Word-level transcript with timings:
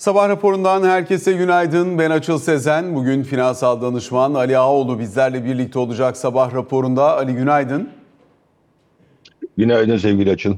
Sabah 0.00 0.28
raporundan 0.28 0.82
herkese 0.82 1.32
günaydın. 1.32 1.98
Ben 1.98 2.10
Açıl 2.10 2.38
Sezen. 2.38 2.94
Bugün 2.94 3.22
finansal 3.22 3.82
danışman 3.82 4.34
Ali 4.34 4.58
Ağoğlu 4.58 4.98
bizlerle 4.98 5.44
birlikte 5.44 5.78
olacak 5.78 6.16
sabah 6.16 6.54
raporunda. 6.54 7.16
Ali 7.16 7.34
günaydın. 7.34 7.88
Günaydın 9.56 9.96
sevgili 9.96 10.30
Açıl. 10.30 10.56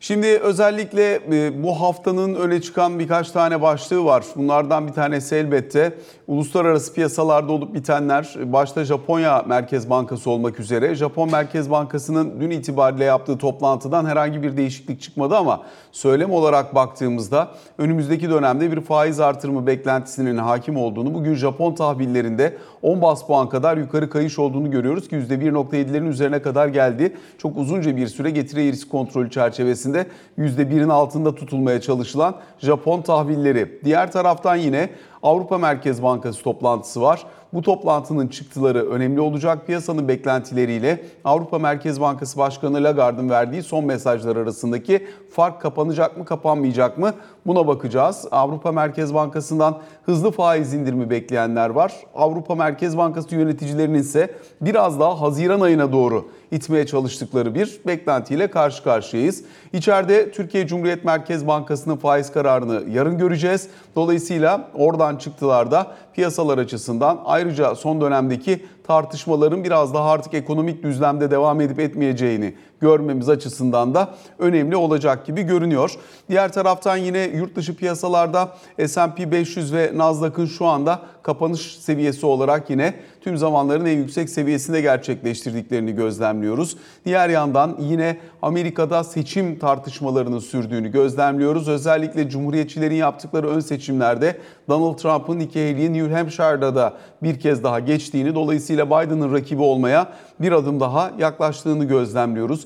Şimdi 0.00 0.26
özellikle 0.26 1.20
e, 1.32 1.62
bu 1.62 1.80
haftanın 1.80 2.34
öne 2.34 2.60
çıkan 2.62 2.98
birkaç 2.98 3.30
tane 3.30 3.62
başlığı 3.62 4.04
var. 4.04 4.24
Bunlardan 4.36 4.88
bir 4.88 4.92
tanesi 4.92 5.36
elbette 5.36 5.94
uluslararası 6.28 6.94
piyasalarda 6.94 7.52
olup 7.52 7.74
bitenler. 7.74 8.36
Başta 8.44 8.84
Japonya 8.84 9.44
Merkez 9.46 9.90
Bankası 9.90 10.30
olmak 10.30 10.60
üzere. 10.60 10.94
Japon 10.94 11.30
Merkez 11.30 11.70
Bankası'nın 11.70 12.40
dün 12.40 12.50
itibariyle 12.50 13.04
yaptığı 13.04 13.38
toplantıdan 13.38 14.06
herhangi 14.06 14.42
bir 14.42 14.56
değişiklik 14.56 15.00
çıkmadı 15.00 15.36
ama 15.36 15.62
söylem 15.92 16.30
olarak 16.30 16.74
baktığımızda 16.74 17.48
önümüzdeki 17.78 18.30
dönemde 18.30 18.72
bir 18.72 18.80
faiz 18.80 19.20
artırımı 19.20 19.66
beklentisinin 19.66 20.38
hakim 20.38 20.76
olduğunu, 20.76 21.14
bugün 21.14 21.34
Japon 21.34 21.74
tahvillerinde 21.74 22.56
10 22.82 23.02
bas 23.02 23.26
puan 23.26 23.48
kadar 23.48 23.76
yukarı 23.76 24.10
kayış 24.10 24.38
olduğunu 24.38 24.70
görüyoruz 24.70 25.08
ki 25.08 25.16
%1.7'lerin 25.16 26.08
üzerine 26.08 26.42
kadar 26.42 26.68
geldi. 26.68 27.16
Çok 27.38 27.56
uzunca 27.56 27.96
bir 27.96 28.06
süre 28.06 28.30
getiri 28.30 28.72
risk 28.72 28.90
kontrolü 28.90 29.30
çerçevesinde 29.30 30.06
%1'in 30.38 30.88
altında 30.88 31.34
tutulmaya 31.34 31.80
çalışılan 31.80 32.34
Japon 32.58 33.02
tahvilleri. 33.02 33.80
Diğer 33.84 34.12
taraftan 34.12 34.56
yine 34.56 34.90
Avrupa 35.22 35.58
Merkez 35.58 36.02
Bankası 36.02 36.42
toplantısı 36.42 37.02
var. 37.02 37.26
Bu 37.52 37.62
toplantının 37.62 38.28
çıktıları 38.28 38.90
önemli 38.90 39.20
olacak. 39.20 39.66
Piyasanın 39.66 40.08
beklentileriyle 40.08 41.04
Avrupa 41.24 41.58
Merkez 41.58 42.00
Bankası 42.00 42.38
Başkanı 42.38 42.84
Lagarde'ın 42.84 43.30
verdiği 43.30 43.62
son 43.62 43.84
mesajlar 43.84 44.36
arasındaki 44.36 45.06
fark 45.30 45.60
kapanacak 45.60 46.18
mı, 46.18 46.24
kapanmayacak 46.24 46.98
mı? 46.98 47.12
Buna 47.46 47.66
bakacağız. 47.66 48.26
Avrupa 48.30 48.72
Merkez 48.72 49.14
Bankası'ndan 49.14 49.78
hızlı 50.06 50.30
faiz 50.30 50.74
indirimi 50.74 51.10
bekleyenler 51.10 51.70
var. 51.70 51.92
Avrupa 52.14 52.54
Merkez 52.54 52.96
Bankası 52.96 53.34
yöneticilerinin 53.34 53.98
ise 53.98 54.34
biraz 54.60 55.00
daha 55.00 55.20
Haziran 55.20 55.60
ayına 55.60 55.92
doğru 55.92 56.24
itmeye 56.50 56.86
çalıştıkları 56.86 57.54
bir 57.54 57.80
beklentiyle 57.86 58.50
karşı 58.50 58.82
karşıyayız. 58.82 59.44
İçeride 59.72 60.30
Türkiye 60.30 60.66
Cumhuriyet 60.66 61.04
Merkez 61.04 61.46
Bankası'nın 61.46 61.96
faiz 61.96 62.32
kararını 62.32 62.82
yarın 62.90 63.18
göreceğiz. 63.18 63.68
Dolayısıyla 63.96 64.68
oradan 64.74 65.16
çıktılar 65.16 65.70
da 65.70 65.86
piyasalar 66.16 66.58
açısından. 66.58 67.20
Ayrıca 67.24 67.74
son 67.74 68.00
dönemdeki 68.00 68.64
tartışmaların 68.86 69.64
biraz 69.64 69.94
daha 69.94 70.10
artık 70.10 70.34
ekonomik 70.34 70.82
düzlemde 70.82 71.30
devam 71.30 71.60
edip 71.60 71.80
etmeyeceğini 71.80 72.54
görmemiz 72.80 73.28
açısından 73.28 73.94
da 73.94 74.14
önemli 74.38 74.76
olacak 74.76 75.26
gibi 75.26 75.42
görünüyor. 75.42 75.94
Diğer 76.28 76.52
taraftan 76.52 76.96
yine 76.96 77.18
yurt 77.18 77.56
dışı 77.56 77.76
piyasalarda 77.76 78.48
S&P 78.86 79.30
500 79.30 79.72
ve 79.72 79.90
Nasdaq'ın 79.94 80.46
şu 80.46 80.66
anda 80.66 81.00
kapanış 81.22 81.76
seviyesi 81.78 82.26
olarak 82.26 82.70
yine 82.70 82.94
tüm 83.20 83.36
zamanların 83.36 83.84
en 83.84 83.96
yüksek 83.96 84.30
seviyesinde 84.30 84.80
gerçekleştirdiklerini 84.80 85.92
gözlemliyoruz. 85.92 86.76
Diğer 87.04 87.28
yandan 87.28 87.76
yine 87.80 88.18
Amerika'da 88.42 89.04
seçim 89.04 89.58
tartışmalarının 89.58 90.38
sürdüğünü 90.38 90.88
gözlemliyoruz. 90.88 91.68
Özellikle 91.68 92.28
Cumhuriyetçilerin 92.28 92.94
yaptıkları 92.94 93.48
ön 93.48 93.60
seçimlerde 93.60 94.36
Donald 94.68 94.98
Trump'ın 94.98 95.38
Nikki 95.38 95.70
Haley'in 95.70 95.94
New 95.94 96.14
Hampshire'da 96.14 96.74
da 96.74 96.92
bir 97.22 97.40
kez 97.40 97.64
daha 97.64 97.80
geçtiğini 97.80 98.34
dolayısıyla 98.34 98.86
Biden'ın 98.86 99.32
rakibi 99.32 99.62
olmaya 99.62 100.08
bir 100.40 100.52
adım 100.52 100.80
daha 100.80 101.12
yaklaştığını 101.18 101.84
gözlemliyoruz. 101.84 102.65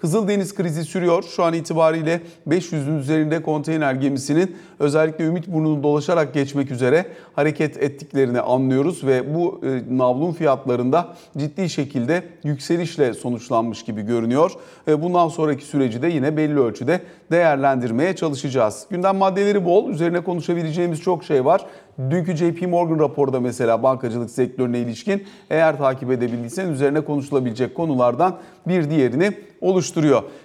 Kızıldeniz 0.00 0.54
krizi 0.54 0.84
sürüyor. 0.84 1.22
Şu 1.22 1.44
an 1.44 1.54
itibariyle 1.54 2.20
500'ün 2.48 2.98
üzerinde 2.98 3.42
konteyner 3.42 3.94
gemisinin 3.94 4.56
özellikle 4.78 5.24
Ümitburnu'nu 5.24 5.82
dolaşarak 5.82 6.34
geçmek 6.34 6.70
üzere 6.70 7.06
hareket 7.36 7.82
ettiklerini 7.82 8.40
anlıyoruz 8.40 9.06
ve 9.06 9.34
bu 9.34 9.60
e, 9.64 9.98
navlun 9.98 10.32
fiyatlarında 10.32 11.08
ciddi 11.38 11.68
şekilde 11.68 12.22
yükselişle 12.44 13.14
sonuçlanmış 13.14 13.84
gibi 13.84 14.02
görünüyor. 14.02 14.52
Bundan 14.86 15.28
sonraki 15.28 15.64
süreci 15.64 16.02
de 16.02 16.06
yine 16.06 16.36
belli 16.36 16.60
ölçüde 16.60 17.00
değerlendirmeye 17.30 18.16
çalışacağız. 18.16 18.86
Gündem 18.90 19.16
maddeleri 19.16 19.64
bol, 19.64 19.90
üzerine 19.90 20.20
konuşabileceğimiz 20.20 21.00
çok 21.00 21.24
şey 21.24 21.44
var. 21.44 21.66
Dünkü 22.10 22.36
JP 22.36 22.62
Morgan 22.62 22.98
raporda 22.98 23.40
mesela 23.40 23.82
bankacılık 23.82 24.30
sektörüne 24.30 24.78
ilişkin 24.78 25.24
eğer 25.50 25.78
takip 25.78 26.10
edebildiyseniz 26.10 26.70
üzerine 26.70 27.00
konuşulabilecek 27.00 27.74
konulardan 27.74 28.38
bir 28.68 28.90
diğerini 28.90 29.32
oluşturuyor. 29.60 29.89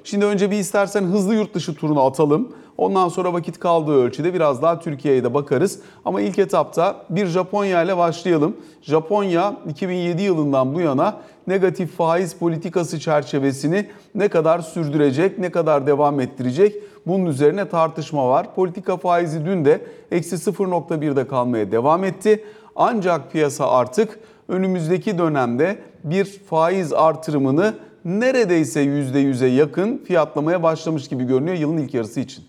Şimdi 0.03 0.25
önce 0.25 0.51
bir 0.51 0.57
istersen 0.57 1.03
hızlı 1.03 1.35
yurt 1.35 1.53
dışı 1.53 1.75
turunu 1.75 2.05
atalım. 2.05 2.49
Ondan 2.77 3.09
sonra 3.09 3.33
vakit 3.33 3.59
kaldığı 3.59 4.03
ölçüde 4.03 4.33
biraz 4.33 4.61
daha 4.61 4.79
Türkiye'ye 4.79 5.23
de 5.23 5.33
bakarız. 5.33 5.79
Ama 6.05 6.21
ilk 6.21 6.39
etapta 6.39 7.05
bir 7.09 7.27
Japonya 7.27 7.83
ile 7.83 7.97
başlayalım. 7.97 8.57
Japonya 8.81 9.57
2007 9.69 10.21
yılından 10.21 10.75
bu 10.75 10.81
yana 10.81 11.17
negatif 11.47 11.97
faiz 11.97 12.33
politikası 12.33 12.99
çerçevesini 12.99 13.87
ne 14.15 14.27
kadar 14.27 14.59
sürdürecek, 14.59 15.39
ne 15.39 15.51
kadar 15.51 15.87
devam 15.87 16.19
ettirecek 16.19 16.75
bunun 17.07 17.25
üzerine 17.25 17.69
tartışma 17.69 18.29
var. 18.29 18.55
Politika 18.55 18.97
faizi 18.97 19.45
dün 19.45 19.65
de 19.65 19.81
eksi 20.11 20.35
0.1'de 20.35 21.27
kalmaya 21.27 21.71
devam 21.71 22.03
etti. 22.03 22.43
Ancak 22.75 23.31
piyasa 23.31 23.71
artık 23.71 24.19
önümüzdeki 24.47 25.17
dönemde 25.17 25.77
bir 26.03 26.25
faiz 26.25 26.93
artırımını 26.93 27.73
neredeyse 28.05 28.83
%100'e 28.83 29.47
yakın 29.47 29.97
fiyatlamaya 29.97 30.63
başlamış 30.63 31.07
gibi 31.07 31.23
görünüyor 31.23 31.57
yılın 31.57 31.77
ilk 31.77 31.93
yarısı 31.93 32.19
için. 32.19 32.43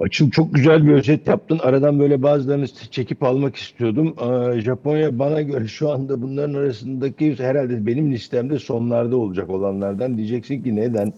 Açıl 0.00 0.30
çok 0.30 0.54
güzel 0.54 0.86
bir 0.86 0.92
özet 0.92 1.28
yaptın. 1.28 1.58
Aradan 1.62 1.98
böyle 1.98 2.22
bazılarını 2.22 2.66
çekip 2.68 3.22
almak 3.22 3.56
istiyordum. 3.56 4.14
Japonya 4.60 5.18
bana 5.18 5.42
göre 5.42 5.66
şu 5.66 5.90
anda 5.90 6.22
bunların 6.22 6.54
arasındaki 6.54 7.38
herhalde 7.38 7.86
benim 7.86 8.12
listemde 8.12 8.58
sonlarda 8.58 9.16
olacak 9.16 9.50
olanlardan. 9.50 10.16
Diyeceksin 10.16 10.62
ki 10.62 10.76
neden? 10.76 11.12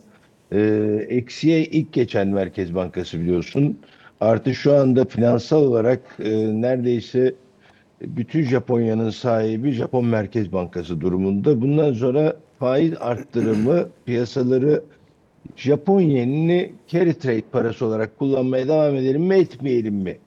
Ee, 0.52 1.06
eksiye 1.08 1.64
ilk 1.64 1.92
geçen 1.92 2.28
Merkez 2.28 2.74
Bankası 2.74 3.20
biliyorsun. 3.20 3.78
Artı 4.20 4.54
şu 4.54 4.74
anda 4.74 5.04
finansal 5.04 5.62
olarak 5.62 6.00
e, 6.18 6.30
neredeyse 6.60 7.34
bütün 8.00 8.42
Japonya'nın 8.42 9.10
sahibi 9.10 9.72
Japon 9.72 10.04
Merkez 10.04 10.52
Bankası 10.52 11.00
durumunda. 11.00 11.60
Bundan 11.60 11.92
sonra 11.92 12.36
faiz 12.58 12.94
arttırımı 13.00 13.88
piyasaları 14.06 14.82
Japon 15.56 16.00
yenini 16.00 16.72
carry 16.88 17.14
trade 17.14 17.42
parası 17.52 17.86
olarak 17.86 18.18
kullanmaya 18.18 18.68
devam 18.68 18.96
edelim 18.96 19.22
mi 19.22 19.34
etmeyelim 19.34 19.94
mi 19.94 20.18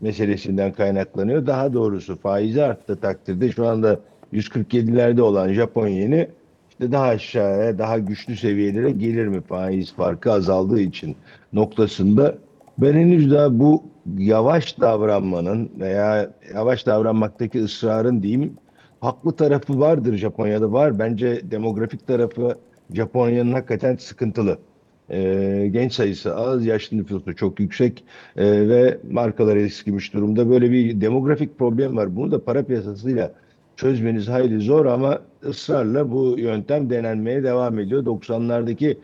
meselesinden 0.00 0.72
kaynaklanıyor. 0.72 1.46
Daha 1.46 1.72
doğrusu 1.72 2.16
faizi 2.16 2.62
arttı 2.62 2.96
takdirde 3.00 3.52
şu 3.52 3.66
anda 3.66 4.00
147'lerde 4.32 5.20
olan 5.20 5.52
Japon 5.52 5.88
yeni 5.88 6.28
işte 6.70 6.92
daha 6.92 7.04
aşağıya 7.04 7.78
daha 7.78 7.98
güçlü 7.98 8.36
seviyelere 8.36 8.90
gelir 8.90 9.26
mi 9.26 9.40
faiz 9.40 9.92
farkı 9.92 10.32
azaldığı 10.32 10.80
için 10.80 11.16
noktasında 11.52 12.38
ben 12.78 12.92
henüz 12.92 13.30
daha 13.30 13.58
bu 13.58 13.84
yavaş 14.18 14.80
davranmanın 14.80 15.70
veya 15.80 16.30
yavaş 16.54 16.86
davranmaktaki 16.86 17.62
ısrarın 17.64 18.22
diyeyim 18.22 18.54
haklı 19.00 19.36
tarafı 19.36 19.80
vardır 19.80 20.16
Japonya'da 20.16 20.72
var. 20.72 20.98
Bence 20.98 21.50
demografik 21.50 22.06
tarafı 22.06 22.58
Japonya'nın 22.94 23.52
hakikaten 23.52 23.96
sıkıntılı. 23.96 24.58
E, 25.10 25.68
genç 25.72 25.92
sayısı 25.92 26.36
az, 26.36 26.66
yaşlı 26.66 26.96
nüfusu 26.96 27.36
çok 27.36 27.60
yüksek 27.60 28.04
e, 28.36 28.68
ve 28.68 28.98
markalar 29.10 29.56
eskimiş 29.56 30.14
durumda. 30.14 30.50
Böyle 30.50 30.70
bir 30.70 31.00
demografik 31.00 31.58
problem 31.58 31.96
var. 31.96 32.16
Bunu 32.16 32.32
da 32.32 32.44
para 32.44 32.64
piyasasıyla 32.64 33.32
çözmeniz 33.76 34.28
hayli 34.28 34.60
zor 34.60 34.86
ama 34.86 35.20
ısrarla 35.44 36.10
bu 36.10 36.38
yöntem 36.38 36.90
denenmeye 36.90 37.42
devam 37.42 37.78
ediyor. 37.78 38.06
90'lardaki 38.06 38.96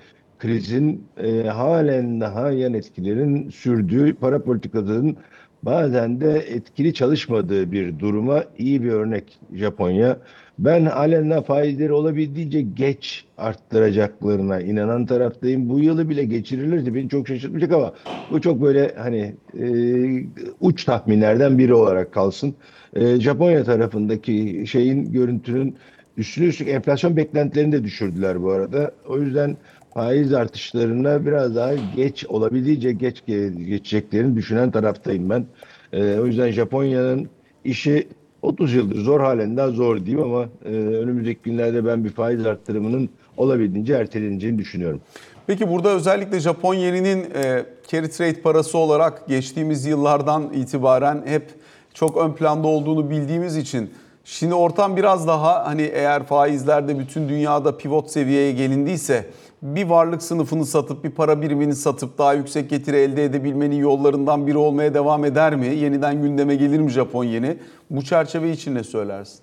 krizin 0.44 1.04
e, 1.16 1.42
halen 1.42 2.20
daha 2.20 2.50
yan 2.50 2.74
etkilerin 2.74 3.50
sürdüğü 3.50 4.14
para 4.14 4.42
politikalarının 4.42 5.16
bazen 5.62 6.20
de 6.20 6.30
etkili 6.30 6.94
çalışmadığı 6.94 7.72
bir 7.72 7.98
duruma 7.98 8.44
iyi 8.58 8.82
bir 8.82 8.90
örnek 8.90 9.38
Japonya. 9.54 10.18
Ben 10.58 10.84
halen 10.84 11.42
faizleri 11.42 11.92
olabildiğince 11.92 12.60
geç 12.60 13.24
arttıracaklarına 13.38 14.60
inanan 14.60 15.06
taraftayım. 15.06 15.68
Bu 15.68 15.78
yılı 15.78 16.08
bile 16.08 16.24
geçirilirse 16.24 16.94
beni 16.94 17.08
çok 17.08 17.28
şaşırtmayacak 17.28 17.72
ama 17.72 17.92
bu 18.30 18.40
çok 18.40 18.62
böyle 18.62 18.94
hani 18.96 19.34
e, 19.58 19.66
uç 20.60 20.84
tahminlerden 20.84 21.58
biri 21.58 21.74
olarak 21.74 22.12
kalsın. 22.12 22.54
E, 22.94 23.20
Japonya 23.20 23.64
tarafındaki 23.64 24.64
şeyin 24.66 25.12
görüntünün 25.12 25.76
üstüne 26.16 26.46
üstlük 26.46 26.68
enflasyon 26.68 27.16
beklentilerini 27.16 27.72
de 27.72 27.84
düşürdüler 27.84 28.42
bu 28.42 28.50
arada. 28.50 28.92
O 29.08 29.18
yüzden 29.18 29.56
faiz 29.94 30.32
artışlarına 30.32 31.26
biraz 31.26 31.56
daha 31.56 31.74
geç 31.96 32.26
olabildiğince 32.26 32.92
geç 32.92 33.26
geçeceklerini 33.66 34.36
düşünen 34.36 34.70
taraftayım 34.70 35.30
ben. 35.30 35.46
E, 35.92 36.18
o 36.18 36.26
yüzden 36.26 36.50
Japonya'nın 36.50 37.28
işi 37.64 38.08
30 38.42 38.74
yıldır 38.74 39.00
zor 39.00 39.20
halinden 39.20 39.70
zor 39.70 40.06
diyeyim 40.06 40.22
ama 40.22 40.48
e, 40.64 40.68
önümüzdeki 40.76 41.40
günlerde 41.42 41.86
ben 41.86 42.04
bir 42.04 42.10
faiz 42.10 42.46
arttırımının 42.46 43.08
olabildiğince 43.36 43.94
erteleneceğini 43.94 44.58
düşünüyorum. 44.58 45.00
Peki 45.46 45.68
burada 45.70 45.88
özellikle 45.90 46.40
Japon 46.40 46.74
yeninin 46.74 47.24
e, 47.34 47.64
carry 47.88 48.10
trade 48.10 48.40
parası 48.40 48.78
olarak 48.78 49.28
geçtiğimiz 49.28 49.86
yıllardan 49.86 50.52
itibaren 50.52 51.22
hep 51.26 51.44
çok 51.94 52.16
ön 52.16 52.32
planda 52.32 52.68
olduğunu 52.68 53.10
bildiğimiz 53.10 53.56
için 53.56 53.90
şimdi 54.24 54.54
ortam 54.54 54.96
biraz 54.96 55.28
daha 55.28 55.66
hani 55.66 55.82
eğer 55.82 56.22
faizlerde 56.22 56.98
bütün 56.98 57.28
dünyada 57.28 57.76
pivot 57.76 58.10
seviyeye 58.10 58.52
gelindiyse 58.52 59.24
bir 59.64 59.84
varlık 59.84 60.22
sınıfını 60.22 60.66
satıp 60.66 61.04
bir 61.04 61.10
para 61.10 61.42
birimini 61.42 61.74
satıp 61.74 62.18
daha 62.18 62.34
yüksek 62.34 62.70
getiri 62.70 62.96
elde 62.96 63.24
edebilmenin 63.24 63.76
yollarından 63.76 64.46
biri 64.46 64.56
olmaya 64.56 64.94
devam 64.94 65.24
eder 65.24 65.56
mi? 65.56 65.66
Yeniden 65.66 66.22
gündeme 66.22 66.54
gelir 66.54 66.80
mi 66.80 66.90
Japon 66.90 67.24
yeni? 67.24 67.56
Bu 67.90 68.02
çerçeve 68.02 68.50
için 68.50 68.74
ne 68.74 68.84
söylersin? 68.84 69.40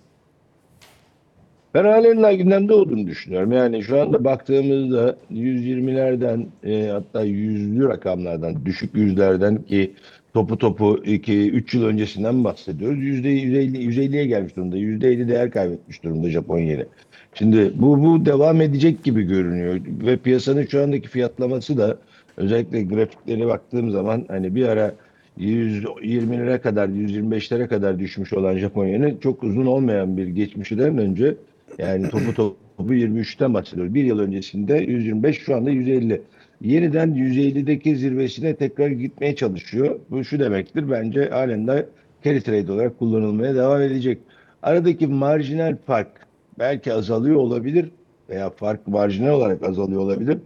Ben 1.74 1.84
daha 2.24 2.34
gündemde 2.34 2.74
olduğunu 2.74 3.08
düşünüyorum. 3.08 3.52
Yani 3.52 3.84
şu 3.84 4.02
anda 4.02 4.24
baktığımızda 4.24 5.18
120'lerden 5.32 6.46
e, 6.64 6.88
hatta 6.88 7.22
yüzlü 7.22 7.90
rakamlardan, 7.90 8.66
düşük 8.66 8.96
yüzlerden 8.96 9.64
ki 9.64 9.94
topu 10.34 10.58
topu 10.58 10.98
2-3 11.06 11.78
yıl 11.78 11.86
öncesinden 11.86 12.44
bahsediyoruz. 12.44 13.00
%150, 13.00 13.78
150'ye 13.78 14.26
gelmiş 14.26 14.56
durumda. 14.56 14.78
%50 14.78 15.28
değer 15.28 15.52
kaybetmiş 15.52 16.04
durumda 16.04 16.30
Japon 16.30 16.60
yeni. 16.60 16.86
Şimdi 17.33 17.72
bu, 17.75 18.04
bu 18.04 18.25
devam 18.25 18.62
edecek 18.62 19.04
gibi 19.04 19.24
görünüyor 19.24 19.80
ve 19.88 20.18
piyasanın 20.18 20.66
şu 20.66 20.83
andaki 20.83 21.07
fiyatlaması 21.07 21.78
da 21.78 21.98
özellikle 22.38 22.83
grafiklere 22.83 23.48
baktığım 23.48 23.92
zaman 23.92 24.25
hani 24.28 24.56
bir 24.56 24.68
ara 24.68 24.95
120'lere 25.39 26.62
kadar, 26.62 26.89
125'lere 26.89 27.68
kadar 27.68 28.00
düşmüş 28.00 28.33
olan 28.33 28.57
Japon 28.57 28.86
yeni 28.86 29.19
çok 29.19 29.44
uzun 29.44 29.66
olmayan 29.66 30.18
bir 30.18 30.28
geçmişten 30.28 30.98
önce 30.98 31.36
yani 31.78 32.10
topu 32.10 32.33
topu 32.78 32.94
23'ten 32.94 33.54
bahsediyoruz. 33.54 33.94
Bir 33.94 34.04
yıl 34.04 34.19
öncesinde 34.19 34.77
125 34.77 35.39
şu 35.39 35.56
anda 35.56 35.69
150. 35.69 36.22
Yeniden 36.62 37.10
150'deki 37.10 37.95
zirvesine 37.95 38.56
tekrar 38.56 38.88
gitmeye 38.88 39.36
çalışıyor. 39.36 40.00
Bu 40.10 40.24
şu 40.24 40.39
demektir 40.39 40.92
bence 40.92 41.30
halen 41.30 41.68
de 41.68 41.86
carry 42.25 42.42
trade 42.42 42.72
olarak 42.72 43.00
kullanılmaya 43.00 43.56
devam 43.56 43.81
edecek. 43.81 44.18
Aradaki 44.63 45.07
marjinal 45.07 45.77
fark 45.86 46.21
belki 46.59 46.94
azalıyor 46.94 47.36
olabilir 47.36 47.92
veya 48.30 48.50
fark 48.50 48.88
marjinal 48.88 49.33
olarak 49.33 49.63
azalıyor 49.63 50.01
olabilir. 50.01 50.38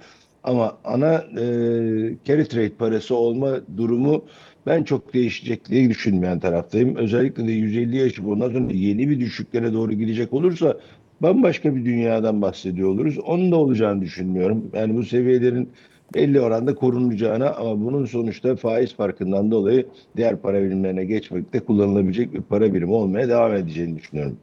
Ama 0.43 0.77
ana 0.83 1.13
e, 1.13 1.43
carry 2.25 2.45
trade 2.45 2.69
parası 2.69 3.15
olma 3.15 3.49
durumu 3.77 4.25
ben 4.65 4.83
çok 4.83 5.13
değişecek 5.13 5.69
diye 5.69 5.89
düşünmeyen 5.89 6.39
taraftayım. 6.39 6.95
Özellikle 6.95 7.47
de 7.47 7.51
150 7.51 7.97
yaşım 7.97 8.29
ondan 8.29 8.49
sonra 8.49 8.73
yeni 8.73 9.09
bir 9.09 9.19
düşüklere 9.19 9.73
doğru 9.73 9.93
gidecek 9.93 10.33
olursa 10.33 10.77
bambaşka 11.21 11.75
bir 11.75 11.85
dünyadan 11.85 12.41
bahsediyor 12.41 12.89
oluruz. 12.89 13.19
Onun 13.19 13.51
da 13.51 13.55
olacağını 13.55 14.01
düşünmüyorum. 14.01 14.71
Yani 14.73 14.95
bu 14.95 15.03
seviyelerin 15.03 15.69
belli 16.15 16.41
oranda 16.41 16.75
korunacağına 16.75 17.49
ama 17.53 17.85
bunun 17.85 18.05
sonuçta 18.05 18.55
faiz 18.55 18.95
farkından 18.95 19.51
dolayı 19.51 19.87
diğer 20.17 20.41
para 20.41 20.63
birimlerine 20.63 21.05
geçmekte 21.05 21.59
kullanılabilecek 21.59 22.33
bir 22.33 22.41
para 22.41 22.73
birimi 22.73 22.93
olmaya 22.93 23.29
devam 23.29 23.53
edeceğini 23.53 23.97
düşünüyorum. 23.97 24.37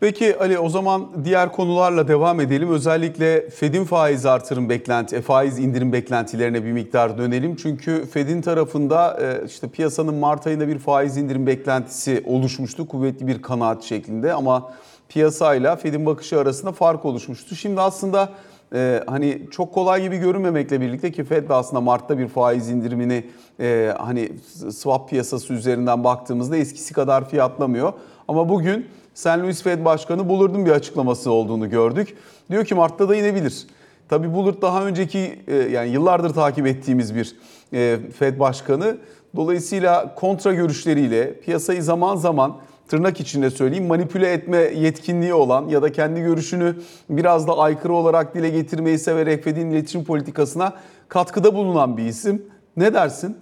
Peki 0.00 0.38
Ali 0.38 0.58
o 0.58 0.68
zaman 0.68 1.08
diğer 1.24 1.52
konularla 1.52 2.08
devam 2.08 2.40
edelim. 2.40 2.70
Özellikle 2.70 3.50
Fed'in 3.50 3.84
faiz 3.84 4.26
artırım 4.26 4.68
beklenti, 4.68 5.16
e, 5.16 5.20
faiz 5.20 5.58
indirim 5.58 5.92
beklentilerine 5.92 6.64
bir 6.64 6.72
miktar 6.72 7.18
dönelim. 7.18 7.56
Çünkü 7.56 8.06
Fed'in 8.06 8.42
tarafında 8.42 9.18
e, 9.20 9.46
işte 9.46 9.68
piyasanın 9.68 10.14
Mart 10.14 10.46
ayında 10.46 10.68
bir 10.68 10.78
faiz 10.78 11.16
indirim 11.16 11.46
beklentisi 11.46 12.24
oluşmuştu. 12.26 12.88
Kuvvetli 12.88 13.26
bir 13.26 13.42
kanaat 13.42 13.82
şeklinde 13.82 14.32
ama 14.32 14.72
piyasayla 15.08 15.76
Fed'in 15.76 16.06
bakışı 16.06 16.40
arasında 16.40 16.72
fark 16.72 17.04
oluşmuştu. 17.04 17.56
Şimdi 17.56 17.80
aslında 17.80 18.28
e, 18.74 19.02
hani 19.06 19.42
çok 19.50 19.74
kolay 19.74 20.02
gibi 20.02 20.18
görünmemekle 20.18 20.80
birlikte 20.80 21.12
ki 21.12 21.24
Fed 21.24 21.48
de 21.48 21.54
aslında 21.54 21.80
Mart'ta 21.80 22.18
bir 22.18 22.28
faiz 22.28 22.70
indirimini 22.70 23.24
e, 23.60 23.94
hani 23.98 24.32
swap 24.72 25.10
piyasası 25.10 25.54
üzerinden 25.54 26.04
baktığımızda 26.04 26.56
eskisi 26.56 26.94
kadar 26.94 27.28
fiyatlamıyor. 27.28 27.92
Ama 28.28 28.48
bugün 28.48 28.86
St. 29.16 29.26
Louis 29.26 29.62
Fed 29.62 29.84
Başkanı 29.84 30.28
Bullard'ın 30.28 30.66
bir 30.66 30.70
açıklaması 30.70 31.30
olduğunu 31.30 31.70
gördük. 31.70 32.16
Diyor 32.50 32.64
ki 32.64 32.74
Mart'ta 32.74 33.08
da 33.08 33.16
inebilir. 33.16 33.66
Tabii 34.08 34.34
Bullard 34.34 34.62
daha 34.62 34.86
önceki 34.86 35.38
e, 35.46 35.56
yani 35.56 35.90
yıllardır 35.90 36.30
takip 36.30 36.66
ettiğimiz 36.66 37.14
bir 37.14 37.36
e, 37.72 37.98
Fed 38.18 38.38
Başkanı. 38.38 38.96
Dolayısıyla 39.36 40.14
kontra 40.14 40.52
görüşleriyle 40.52 41.40
piyasayı 41.40 41.82
zaman 41.82 42.16
zaman 42.16 42.56
tırnak 42.88 43.20
içinde 43.20 43.50
söyleyeyim 43.50 43.86
manipüle 43.86 44.32
etme 44.32 44.58
yetkinliği 44.58 45.34
olan 45.34 45.68
ya 45.68 45.82
da 45.82 45.92
kendi 45.92 46.20
görüşünü 46.20 46.76
biraz 47.10 47.48
da 47.48 47.58
aykırı 47.58 47.92
olarak 47.92 48.34
dile 48.34 48.50
getirmeyi 48.50 48.98
severek 48.98 49.44
Fed'in 49.44 49.70
iletişim 49.70 50.04
politikasına 50.04 50.72
katkıda 51.08 51.54
bulunan 51.54 51.96
bir 51.96 52.04
isim. 52.04 52.42
Ne 52.76 52.94
dersin? 52.94 53.36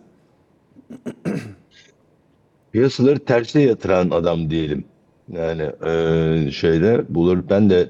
Piyasaları 2.72 3.24
terse 3.24 3.60
yatıran 3.60 4.10
adam 4.10 4.50
diyelim. 4.50 4.93
Yani 5.32 5.62
e, 5.86 6.50
şeyde 6.50 7.04
bulur 7.14 7.44
ben 7.50 7.70
de 7.70 7.88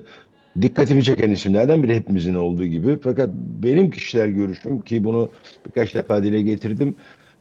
dikkatimi 0.62 1.04
çeken 1.04 1.31
isimlerden 1.31 1.82
biri 1.82 1.94
hepimizin 1.94 2.34
olduğu 2.34 2.64
gibi. 2.66 2.98
Fakat 3.02 3.31
benim 3.34 3.90
kişisel 3.90 4.31
görüşüm 4.31 4.81
ki 4.81 5.04
bunu 5.04 5.31
birkaç 5.66 5.94
defa 5.94 6.22
dile 6.22 6.42
getirdim. 6.42 6.96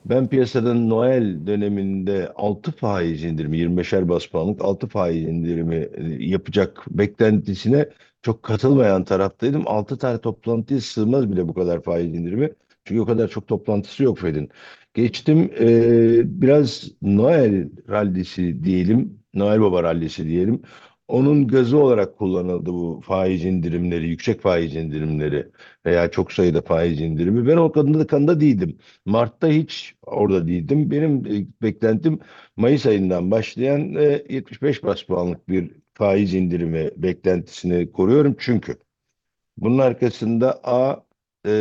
Ben 0.06 0.28
piyasadan 0.28 0.90
Noel 0.90 1.48
döneminde 1.48 2.32
6 2.36 2.72
faiz 2.72 3.24
indirimi, 3.24 3.58
25'er 3.58 4.10
bas 4.10 4.26
puanlık 4.28 4.62
6 4.66 4.88
faiz 4.88 5.24
indirimi 5.24 5.76
e, 5.76 6.04
yapacak 6.26 6.86
beklentisine 6.90 7.90
çok 8.22 8.44
katılmayan 8.44 9.04
taraftaydım. 9.04 9.64
6 9.68 9.98
tane 9.98 10.18
toplantıya 10.22 10.82
sığmaz 10.82 11.32
bile 11.32 11.48
bu 11.48 11.54
kadar 11.54 11.82
faiz 11.84 12.14
indirimi. 12.16 12.50
Çünkü 12.86 13.02
o 13.02 13.06
kadar 13.06 13.28
çok 13.28 13.48
toplantısı 13.48 14.04
yok 14.04 14.20
Fed'in. 14.20 14.50
Geçtim 14.94 15.52
e, 15.60 16.42
biraz 16.42 16.92
Noel 17.02 17.70
rallisi 17.90 18.64
diyelim, 18.64 19.23
Noel 19.34 19.62
Baba 19.62 19.84
rallisi 19.84 20.26
diyelim. 20.28 20.62
Onun 21.08 21.48
gazı 21.48 21.78
olarak 21.78 22.18
kullanıldı 22.18 22.70
bu 22.74 23.02
faiz 23.06 23.46
indirimleri, 23.46 24.08
yüksek 24.10 24.42
faiz 24.42 24.76
indirimleri 24.76 25.52
veya 25.86 26.12
çok 26.12 26.32
sayıda 26.32 26.62
faiz 26.62 27.02
indirimi. 27.02 27.48
Ben 27.48 27.58
o 27.58 27.72
konuda 27.72 28.08
kanında 28.08 28.40
değildim. 28.40 28.78
Mart'ta 29.06 29.48
hiç 29.48 29.96
orada 30.02 30.48
değildim. 30.48 30.92
Benim 30.92 31.26
e, 31.26 31.46
beklentim 31.62 32.20
Mayıs 32.58 32.86
ayından 32.86 33.32
başlayan 33.32 33.96
e, 33.96 34.24
75 34.30 34.84
bas 34.84 35.04
puanlık 35.04 35.50
bir 35.50 35.72
faiz 35.94 36.34
indirimi 36.34 36.92
beklentisini 36.98 37.92
koruyorum. 37.92 38.36
Çünkü 38.40 38.78
bunun 39.58 39.78
arkasında 39.78 40.62
A 40.64 41.04
e, 41.46 41.52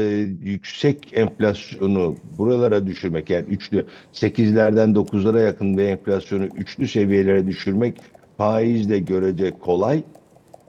yüksek 0.43 1.13
enflasyonu 1.13 2.21
buralara 2.39 2.87
düşürmek 2.87 3.31
yani 3.31 3.47
üçlü 3.49 3.87
8'lerden 4.13 4.95
9'lara 4.95 5.41
yakın 5.43 5.79
bir 5.79 5.85
enflasyonu 5.85 6.45
üçlü 6.45 6.89
seviyelere 6.89 7.47
düşürmek 7.47 8.03
faizle 8.37 8.99
görece 8.99 9.59
kolay. 9.59 10.05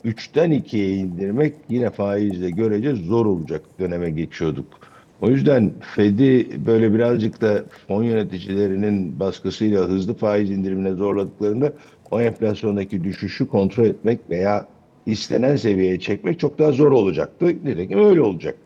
3'ten 0.06 0.52
2'ye 0.52 0.96
indirmek 0.96 1.56
yine 1.70 1.90
faizle 1.92 2.52
görece 2.52 2.96
zor 2.96 3.26
olacak 3.26 3.80
döneme 3.80 4.12
geçiyorduk. 4.12 4.80
O 5.22 5.30
yüzden 5.30 5.80
Fed'i 5.82 6.66
böyle 6.66 6.94
birazcık 6.94 7.42
da 7.42 7.66
fon 7.88 8.04
yöneticilerinin 8.04 9.20
baskısıyla 9.20 9.86
hızlı 9.86 10.14
faiz 10.14 10.52
indirimine 10.52 10.94
zorladıklarında 10.94 11.74
o 12.12 12.22
enflasyondaki 12.22 13.04
düşüşü 13.04 13.48
kontrol 13.48 13.86
etmek 13.86 14.30
veya 14.30 14.70
istenen 15.06 15.56
seviyeye 15.56 16.00
çekmek 16.00 16.40
çok 16.40 16.60
daha 16.60 16.72
zor 16.72 16.92
olacaktı. 16.92 17.46
Nitekim 17.48 18.00
öyle 18.00 18.22
olacak. 18.22 18.63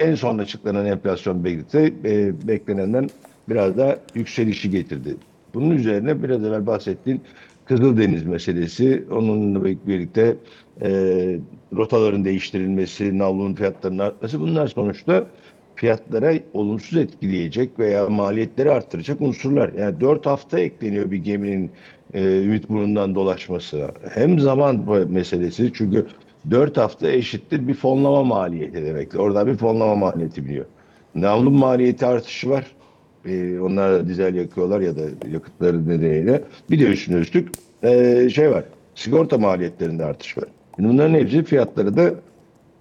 En 0.00 0.14
son 0.14 0.38
açıklanan 0.38 0.86
enflasyon 0.86 1.44
beklenti 1.44 1.94
e, 2.04 2.48
beklenenden 2.48 3.08
biraz 3.48 3.76
daha 3.78 3.96
yükselişi 4.14 4.70
getirdi. 4.70 5.16
Bunun 5.54 5.70
üzerine 5.70 6.22
biraz 6.22 6.44
evvel 6.44 6.66
bahsettiğim 6.66 7.20
Kızıldeniz 7.68 8.24
meselesi, 8.24 9.04
onunla 9.10 9.64
birlikte 9.64 10.36
e, 10.82 10.90
rotaların 11.76 12.24
değiştirilmesi, 12.24 13.18
navlunun 13.18 13.54
fiyatlarının 13.54 13.98
artması 13.98 14.40
bunlar 14.40 14.66
sonuçta 14.66 15.26
fiyatlara 15.74 16.34
olumsuz 16.52 16.98
etkileyecek 16.98 17.78
veya 17.78 18.08
maliyetleri 18.08 18.70
arttıracak 18.70 19.20
unsurlar. 19.20 19.72
Yani 19.72 20.00
4 20.00 20.26
hafta 20.26 20.60
ekleniyor 20.60 21.10
bir 21.10 21.16
geminin 21.16 21.70
e, 22.14 22.42
ümit 22.42 22.68
burnundan 22.68 23.14
dolaşması. 23.14 23.88
Hem 24.14 24.38
zaman 24.38 24.84
meselesi 25.10 25.70
çünkü 25.74 26.06
4 26.50 26.76
hafta 26.76 27.10
eşittir 27.10 27.68
bir 27.68 27.74
fonlama 27.74 28.24
maliyeti 28.24 28.84
demektir. 28.84 29.18
Orada 29.18 29.46
bir 29.46 29.56
fonlama 29.56 29.94
maliyeti 29.94 30.44
biliyor. 30.44 30.64
Navlun 31.14 31.52
maliyeti 31.52 32.06
artışı 32.06 32.50
var. 32.50 32.66
Ee, 33.26 33.60
onlar 33.60 34.08
dizel 34.08 34.34
yakıyorlar 34.34 34.80
ya 34.80 34.96
da 34.96 35.00
yakıtları 35.32 35.88
nedeniyle. 35.88 36.42
Bir 36.70 36.80
de 36.80 36.84
üstüne 36.84 37.16
üstlük 37.16 37.48
e, 37.82 38.28
şey 38.30 38.50
var. 38.50 38.64
Sigorta 38.94 39.38
maliyetlerinde 39.38 40.04
artış 40.04 40.38
var. 40.38 40.44
Bunların 40.78 41.14
hepsi 41.14 41.44
fiyatları 41.44 41.96
da 41.96 42.14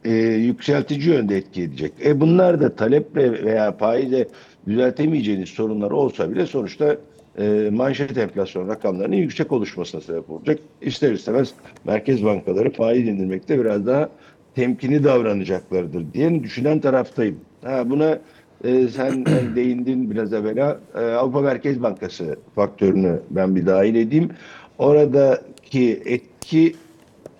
e, 0.05 0.11
yükseltici 0.19 1.09
yönde 1.09 1.37
etki 1.37 1.61
edecek. 1.61 1.93
E 2.05 2.19
bunlar 2.19 2.61
da 2.61 2.75
taleple 2.75 3.45
veya 3.45 3.71
faizle 3.71 4.27
düzeltemeyeceğiniz 4.67 5.49
sorunlar 5.49 5.91
olsa 5.91 6.31
bile 6.31 6.45
sonuçta 6.45 6.97
e, 7.39 7.69
manşet 7.71 8.17
enflasyon 8.17 8.67
rakamlarının 8.67 9.15
yüksek 9.15 9.51
oluşmasına 9.51 10.01
sebep 10.01 10.29
olacak. 10.29 10.59
İster 10.81 11.11
istemez 11.11 11.53
merkez 11.85 12.25
bankaları 12.25 12.71
faiz 12.71 13.07
indirmekte 13.07 13.59
biraz 13.59 13.87
daha 13.87 14.09
temkini 14.55 15.03
davranacaklardır 15.03 16.13
diye 16.13 16.43
düşünen 16.43 16.79
taraftayım. 16.79 17.39
Ha, 17.63 17.89
buna 17.89 18.19
e, 18.63 18.87
sen 18.87 19.25
değindin 19.55 20.11
biraz 20.11 20.33
evvela 20.33 20.79
e, 20.95 20.99
Avrupa 20.99 21.41
Merkez 21.41 21.83
Bankası 21.83 22.39
faktörünü 22.55 23.19
ben 23.29 23.55
bir 23.55 23.65
dahil 23.65 23.95
edeyim. 23.95 24.29
Oradaki 24.77 26.01
etki 26.05 26.75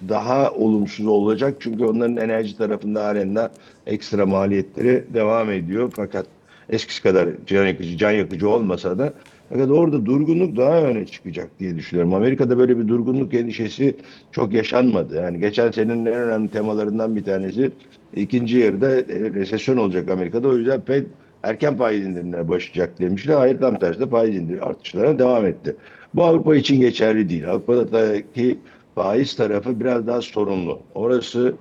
daha 0.09 0.51
olumsuz 0.51 1.07
olacak 1.07 1.55
çünkü 1.59 1.85
onların 1.85 2.17
enerji 2.17 2.57
tarafında 2.57 3.05
halen 3.05 3.49
ekstra 3.87 4.25
maliyetleri 4.25 5.03
devam 5.13 5.51
ediyor 5.51 5.91
fakat 5.95 6.25
eskisi 6.69 7.03
kadar 7.03 7.29
can 7.47 7.65
yakıcı, 7.65 7.97
can 7.97 8.11
yakıcı 8.11 8.49
olmasa 8.49 8.97
da 8.97 9.13
fakat 9.49 9.71
orada 9.71 10.05
durgunluk 10.05 10.57
daha 10.57 10.81
öne 10.81 11.05
çıkacak 11.05 11.49
diye 11.59 11.75
düşünüyorum. 11.75 12.13
Amerika'da 12.13 12.57
böyle 12.57 12.77
bir 12.77 12.87
durgunluk 12.87 13.33
endişesi 13.33 13.95
çok 14.31 14.53
yaşanmadı. 14.53 15.15
Yani 15.15 15.39
geçen 15.39 15.71
senenin 15.71 16.05
en 16.05 16.13
önemli 16.13 16.49
temalarından 16.49 17.15
bir 17.15 17.23
tanesi 17.23 17.71
ikinci 18.15 18.57
yarıda 18.57 18.95
e, 18.95 19.03
resesyon 19.33 19.77
olacak 19.77 20.09
Amerika'da. 20.09 20.47
O 20.47 20.57
yüzden 20.57 20.81
Fed 20.81 21.05
erken 21.43 21.77
faiz 21.77 22.05
indirimlerine 22.05 22.49
başlayacak 22.49 22.99
demişler. 22.99 23.35
Hayır 23.35 23.59
tam 23.59 23.79
tersi 23.79 23.99
de 23.99 24.07
faiz 24.07 24.35
indirim 24.35 24.63
artışlarına 24.63 25.19
devam 25.19 25.45
etti. 25.45 25.75
Bu 26.13 26.23
Avrupa 26.23 26.55
için 26.55 26.81
geçerli 26.81 27.29
değil. 27.29 27.49
Avrupa'daki 27.49 28.57
faiz 28.95 29.35
tarafı 29.35 29.79
biraz 29.79 30.07
daha 30.07 30.21
sorunlu. 30.21 30.79
Orası 30.95 31.55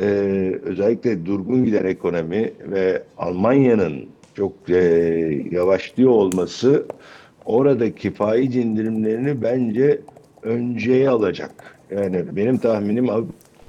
e, 0.00 0.04
özellikle 0.62 1.26
durgun 1.26 1.64
giden 1.64 1.84
ekonomi 1.84 2.52
ve 2.70 3.02
Almanya'nın 3.18 4.06
çok 4.34 4.52
e, 4.70 4.76
yavaşlıyor 5.50 6.10
olması 6.10 6.86
oradaki 7.48 8.10
faiz 8.10 8.56
indirimlerini 8.56 9.42
bence 9.42 10.00
önceye 10.42 11.08
alacak. 11.08 11.78
Yani 11.90 12.24
benim 12.36 12.58
tahminim 12.58 13.08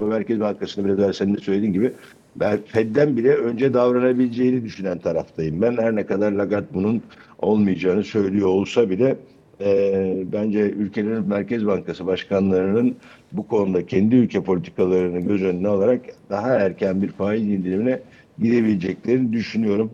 Merkez 0.00 0.40
Bankası'nda 0.40 0.86
biraz 0.86 0.98
evvel 0.98 1.12
senin 1.12 1.34
de 1.34 1.40
söylediğin 1.40 1.72
gibi 1.72 1.92
ben 2.36 2.58
Fed'den 2.66 3.16
bile 3.16 3.34
önce 3.34 3.74
davranabileceğini 3.74 4.64
düşünen 4.64 4.98
taraftayım. 4.98 5.62
Ben 5.62 5.76
her 5.76 5.96
ne 5.96 6.06
kadar 6.06 6.32
Lagarde 6.32 6.66
bunun 6.74 7.02
olmayacağını 7.38 8.04
söylüyor 8.04 8.48
olsa 8.48 8.90
bile 8.90 9.16
e, 9.60 10.14
bence 10.32 10.60
ülkelerin 10.60 11.28
Merkez 11.28 11.66
Bankası 11.66 12.06
başkanlarının 12.06 12.96
bu 13.32 13.46
konuda 13.46 13.86
kendi 13.86 14.16
ülke 14.16 14.42
politikalarını 14.42 15.20
göz 15.20 15.42
önüne 15.42 15.68
alarak 15.68 16.00
daha 16.30 16.54
erken 16.54 17.02
bir 17.02 17.08
faiz 17.08 17.42
indirimine 17.42 18.00
gidebileceklerini 18.38 19.32
düşünüyorum. 19.32 19.90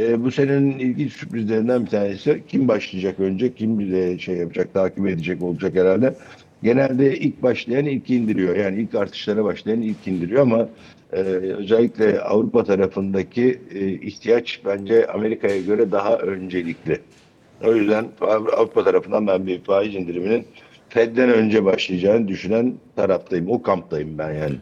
E, 0.00 0.24
bu 0.24 0.30
senenin 0.30 0.78
ilginç 0.78 1.12
sürprizlerinden 1.12 1.84
bir 1.84 1.90
tanesi 1.90 2.42
kim 2.48 2.68
başlayacak 2.68 3.20
önce, 3.20 3.54
kim 3.54 3.78
bize 3.78 4.18
şey 4.18 4.36
yapacak, 4.36 4.74
takip 4.74 5.06
edecek 5.06 5.42
olacak 5.42 5.74
herhalde. 5.74 6.14
Genelde 6.62 7.18
ilk 7.18 7.42
başlayan 7.42 7.86
ilk 7.86 8.10
indiriyor. 8.10 8.56
Yani 8.56 8.80
ilk 8.80 8.94
artışlara 8.94 9.44
başlayan 9.44 9.82
ilk 9.82 10.06
indiriyor 10.06 10.42
ama 10.42 10.68
e, 11.12 11.16
özellikle 11.58 12.20
Avrupa 12.20 12.64
tarafındaki 12.64 13.60
e, 13.74 13.88
ihtiyaç 13.88 14.60
bence 14.64 15.06
Amerika'ya 15.06 15.60
göre 15.60 15.92
daha 15.92 16.16
öncelikli. 16.16 17.00
O 17.64 17.74
yüzden 17.74 18.06
Avrupa 18.20 18.84
tarafından 18.84 19.26
ben 19.26 19.46
bir 19.46 19.60
faiz 19.60 19.94
indiriminin 19.94 20.44
Fed'den 20.88 21.30
önce 21.30 21.64
başlayacağını 21.64 22.28
düşünen 22.28 22.74
taraftayım. 22.96 23.50
O 23.50 23.62
kamptayım 23.62 24.18
ben 24.18 24.32
yani. 24.32 24.56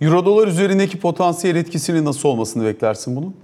Euro 0.00 0.24
dolar 0.26 0.48
üzerindeki 0.48 1.00
potansiyel 1.00 1.56
etkisinin 1.56 2.04
nasıl 2.04 2.28
olmasını 2.28 2.64
beklersin 2.64 3.16
bunun? 3.16 3.34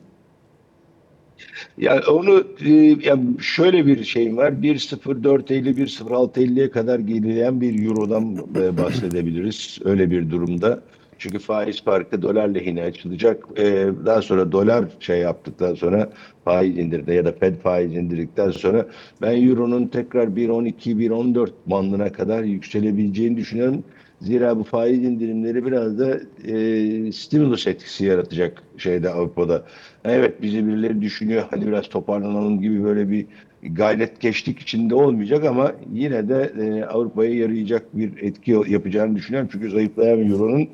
Ya 1.78 2.02
onu 2.08 2.44
e, 2.64 2.70
ya 3.02 3.18
şöyle 3.40 3.86
bir 3.86 4.04
şeyim 4.04 4.36
var. 4.36 4.52
1.0450 4.52 5.74
1.0650'ye 5.76 6.70
kadar 6.70 6.98
gerileyen 6.98 7.60
bir 7.60 7.86
eurodan 7.86 8.36
e, 8.56 8.76
bahsedebiliriz. 8.76 9.78
Öyle 9.84 10.10
bir 10.10 10.30
durumda. 10.30 10.82
Çünkü 11.18 11.38
faiz 11.38 11.84
farkı 11.84 12.22
dolar 12.22 12.48
lehine 12.48 12.82
açılacak. 12.82 13.44
E, 13.56 13.88
daha 14.06 14.22
sonra 14.22 14.52
dolar 14.52 14.84
şey 15.00 15.18
yaptıktan 15.18 15.74
sonra 15.74 16.10
faiz 16.44 16.78
indirdi 16.78 17.12
ya 17.12 17.24
da 17.24 17.32
Fed 17.32 17.56
faiz 17.56 17.94
indirdikten 17.94 18.50
sonra 18.50 18.86
ben 19.22 19.48
euronun 19.48 19.86
tekrar 19.86 20.26
1.12 20.26 20.72
1.14 20.72 21.50
bandına 21.66 22.12
kadar 22.12 22.42
yükselebileceğini 22.42 23.36
düşünüyorum. 23.36 23.84
Zira 24.20 24.58
bu 24.58 24.64
faiz 24.64 25.04
indirimleri 25.04 25.66
biraz 25.66 25.98
da 25.98 26.20
e, 26.44 27.12
stimulus 27.12 27.66
etkisi 27.66 28.04
yaratacak 28.04 28.62
şeyde 28.78 29.10
Avrupa'da. 29.10 29.64
Evet 30.04 30.42
bizi 30.42 30.66
birileri 30.66 31.02
düşünüyor 31.02 31.44
hadi 31.50 31.66
biraz 31.66 31.88
toparlanalım 31.88 32.60
gibi 32.60 32.84
böyle 32.84 33.10
bir 33.10 33.26
gayret 33.62 34.20
geçtik 34.20 34.58
içinde 34.60 34.94
olmayacak 34.94 35.44
ama 35.44 35.72
yine 35.92 36.28
de 36.28 36.52
e, 36.60 36.84
Avrupa'ya 36.84 37.34
yarayacak 37.34 37.96
bir 37.98 38.22
etki 38.22 38.50
yapacağını 38.68 39.16
düşünüyorum. 39.16 39.48
Çünkü 39.52 39.70
zayıflayan 39.70 40.30
euronun 40.30 40.68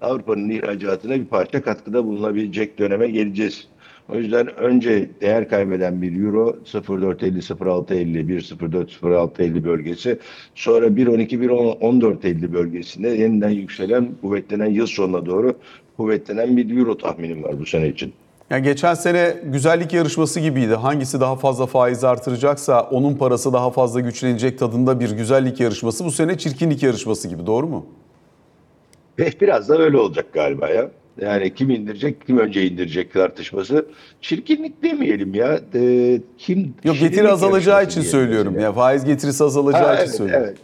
Avrupa'nın 0.00 0.50
ihracatına 0.50 1.14
bir 1.14 1.24
parça 1.24 1.62
katkıda 1.62 2.04
bulunabilecek 2.04 2.78
döneme 2.78 3.10
geleceğiz. 3.10 3.68
O 4.08 4.16
yüzden 4.16 4.56
önce 4.56 5.10
değer 5.20 5.48
kaybeden 5.48 6.02
bir 6.02 6.24
euro 6.24 6.56
0.450 6.64 7.38
0.650 7.38 8.28
1.04 8.28 8.86
0.650 9.00 9.64
bölgesi 9.64 10.18
sonra 10.54 10.86
1.12 10.86 11.28
1.1450 11.28 12.52
bölgesinde 12.52 13.08
yeniden 13.08 13.50
yükselen 13.50 14.08
kuvvetlenen 14.20 14.70
yıl 14.70 14.86
sonuna 14.86 15.26
doğru 15.26 15.54
kuvvetlenen 15.96 16.56
bir 16.56 16.78
euro 16.78 16.98
tahminim 16.98 17.42
var 17.42 17.60
bu 17.60 17.66
sene 17.66 17.88
için. 17.88 18.12
Yani 18.50 18.62
geçen 18.62 18.94
sene 18.94 19.36
güzellik 19.44 19.92
yarışması 19.92 20.40
gibiydi. 20.40 20.74
Hangisi 20.74 21.20
daha 21.20 21.36
fazla 21.36 21.66
faiz 21.66 22.04
artıracaksa 22.04 22.82
onun 22.82 23.14
parası 23.14 23.52
daha 23.52 23.70
fazla 23.70 24.00
güçlenecek 24.00 24.58
tadında 24.58 25.00
bir 25.00 25.10
güzellik 25.10 25.60
yarışması. 25.60 26.04
Bu 26.04 26.10
sene 26.10 26.38
çirkinlik 26.38 26.82
yarışması 26.82 27.28
gibi 27.28 27.46
doğru 27.46 27.66
mu? 27.66 27.86
Biraz 29.18 29.68
da 29.68 29.78
öyle 29.78 29.98
olacak 29.98 30.32
galiba 30.32 30.68
ya. 30.68 30.90
Yani 31.20 31.54
kim 31.54 31.70
indirecek, 31.70 32.26
kim 32.26 32.38
önce 32.38 32.66
indirecek 32.66 33.12
tartışması. 33.12 33.86
Çirkinlik 34.20 34.82
demeyelim 34.82 35.34
ya. 35.34 35.60
E, 35.74 36.20
kim 36.38 36.74
Yok 36.84 36.98
getiri 37.00 37.28
azalacağı 37.28 37.84
için 37.84 38.00
söylüyorum. 38.00 38.54
Ya. 38.54 38.60
ya 38.60 38.72
faiz 38.72 39.04
getirisi 39.04 39.44
azalacağı 39.44 39.86
ha, 39.86 39.94
için 39.94 40.02
evet, 40.02 40.14
söylüyorum. 40.14 40.46
Evet. 40.46 40.58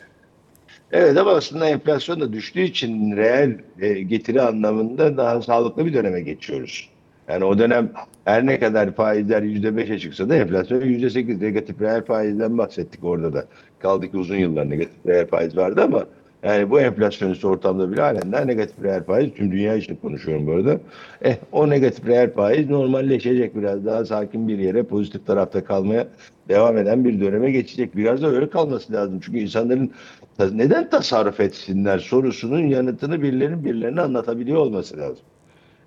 Evet 0.92 1.16
ama 1.16 1.30
aslında 1.30 1.68
enflasyon 1.68 2.20
da 2.20 2.32
düştüğü 2.32 2.60
için 2.60 3.16
reel 3.16 3.58
e, 3.80 3.92
getiri 3.92 4.42
anlamında 4.42 5.16
daha 5.16 5.42
sağlıklı 5.42 5.86
bir 5.86 5.94
döneme 5.94 6.20
geçiyoruz. 6.20 6.88
Yani 7.28 7.44
o 7.44 7.58
dönem 7.58 7.90
her 8.24 8.46
ne 8.46 8.60
kadar 8.60 8.92
faizler 8.92 9.42
%5'e 9.42 9.98
çıksa 9.98 10.28
da 10.28 10.36
enflasyon 10.36 10.80
%8 10.80 11.40
negatif 11.40 11.80
reel 11.80 12.04
faizden 12.04 12.58
bahsettik 12.58 13.04
orada 13.04 13.32
da. 13.32 13.44
Kaldı 13.78 14.10
ki 14.10 14.16
uzun 14.16 14.36
yıllar 14.36 14.70
negatif 14.70 15.06
reel 15.06 15.26
faiz 15.26 15.56
vardı 15.56 15.82
ama 15.84 16.06
yani 16.42 16.70
bu 16.70 16.80
enflasyonist 16.80 17.44
ortamda 17.44 17.92
bile 17.92 18.00
halen 18.00 18.32
daha 18.32 18.44
negatif 18.44 18.82
reel 18.82 19.04
faiz. 19.04 19.34
Tüm 19.34 19.52
dünya 19.52 19.74
için 19.74 19.96
konuşuyorum 19.96 20.46
bu 20.46 20.52
arada. 20.52 20.80
Eh, 21.22 21.36
o 21.52 21.70
negatif 21.70 22.06
reel 22.06 22.32
faiz 22.32 22.70
normalleşecek 22.70 23.56
biraz 23.56 23.86
daha 23.86 24.04
sakin 24.04 24.48
bir 24.48 24.58
yere 24.58 24.82
pozitif 24.82 25.26
tarafta 25.26 25.64
kalmaya 25.64 26.08
devam 26.48 26.78
eden 26.78 27.04
bir 27.04 27.20
döneme 27.20 27.50
geçecek. 27.50 27.96
Biraz 27.96 28.22
da 28.22 28.28
öyle 28.28 28.50
kalması 28.50 28.92
lazım. 28.92 29.20
Çünkü 29.20 29.38
insanların 29.38 29.92
neden 30.52 30.90
tasarruf 30.90 31.40
etsinler 31.40 31.98
sorusunun 31.98 32.66
yanıtını 32.66 33.22
birilerinin 33.22 33.64
birilerine 33.64 34.00
anlatabiliyor 34.00 34.58
olması 34.58 34.98
lazım. 34.98 35.24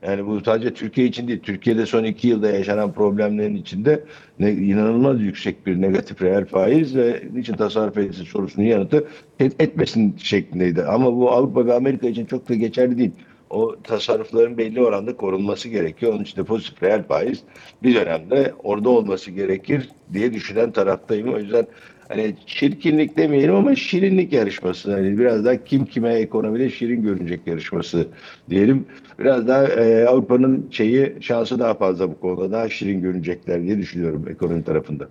Yani 0.07 0.27
bu 0.27 0.41
sadece 0.41 0.73
Türkiye 0.73 1.07
için 1.07 1.27
değil. 1.27 1.39
Türkiye'de 1.39 1.85
son 1.85 2.03
iki 2.03 2.27
yılda 2.27 2.51
yaşanan 2.51 2.93
problemlerin 2.93 3.55
içinde 3.55 4.03
ne, 4.39 4.51
inanılmaz 4.51 5.21
yüksek 5.21 5.65
bir 5.65 5.81
negatif 5.81 6.21
reel 6.21 6.45
faiz 6.45 6.95
ve 6.95 7.23
niçin 7.33 7.53
tasarruf 7.53 7.97
edilsin 7.97 8.23
sorusunun 8.23 8.65
yanıtı 8.65 9.07
et, 9.39 9.61
etmesin 9.61 10.15
şeklindeydi. 10.17 10.83
Ama 10.83 11.15
bu 11.15 11.31
Avrupa 11.31 11.65
ve 11.65 11.73
Amerika 11.73 12.07
için 12.07 12.25
çok 12.25 12.49
da 12.49 12.55
geçerli 12.55 12.97
değil. 12.97 13.11
O 13.49 13.75
tasarrufların 13.83 14.57
belli 14.57 14.81
oranda 14.81 15.15
korunması 15.15 15.69
gerekiyor. 15.69 16.13
Onun 16.13 16.23
için 16.23 16.37
de 16.37 16.43
pozitif 16.43 16.83
reel 16.83 17.03
faiz 17.03 17.43
bir 17.83 17.95
dönemde 17.95 18.53
orada 18.63 18.89
olması 18.89 19.31
gerekir 19.31 19.89
diye 20.13 20.33
düşünen 20.33 20.71
taraftayım. 20.71 21.33
O 21.33 21.39
yüzden 21.39 21.67
hani 22.11 22.35
çirkinlik 22.45 23.17
demeyelim 23.17 23.55
ama 23.55 23.75
şirinlik 23.75 24.33
yarışması. 24.33 24.93
Hani 24.93 25.19
biraz 25.19 25.45
daha 25.45 25.63
kim 25.63 25.85
kime 25.85 26.13
ekonomide 26.13 26.69
şirin 26.69 27.03
görünecek 27.03 27.47
yarışması 27.47 28.07
diyelim. 28.49 28.85
Biraz 29.19 29.47
daha 29.47 29.63
e, 29.63 30.05
Avrupa'nın 30.07 30.67
şeyi 30.71 31.15
şansı 31.21 31.59
daha 31.59 31.73
fazla 31.73 32.09
bu 32.09 32.19
konuda. 32.19 32.51
Daha 32.51 32.69
şirin 32.69 33.01
görünecekler 33.01 33.63
diye 33.63 33.77
düşünüyorum 33.77 34.25
ekonomi 34.29 34.63
tarafında. 34.63 35.07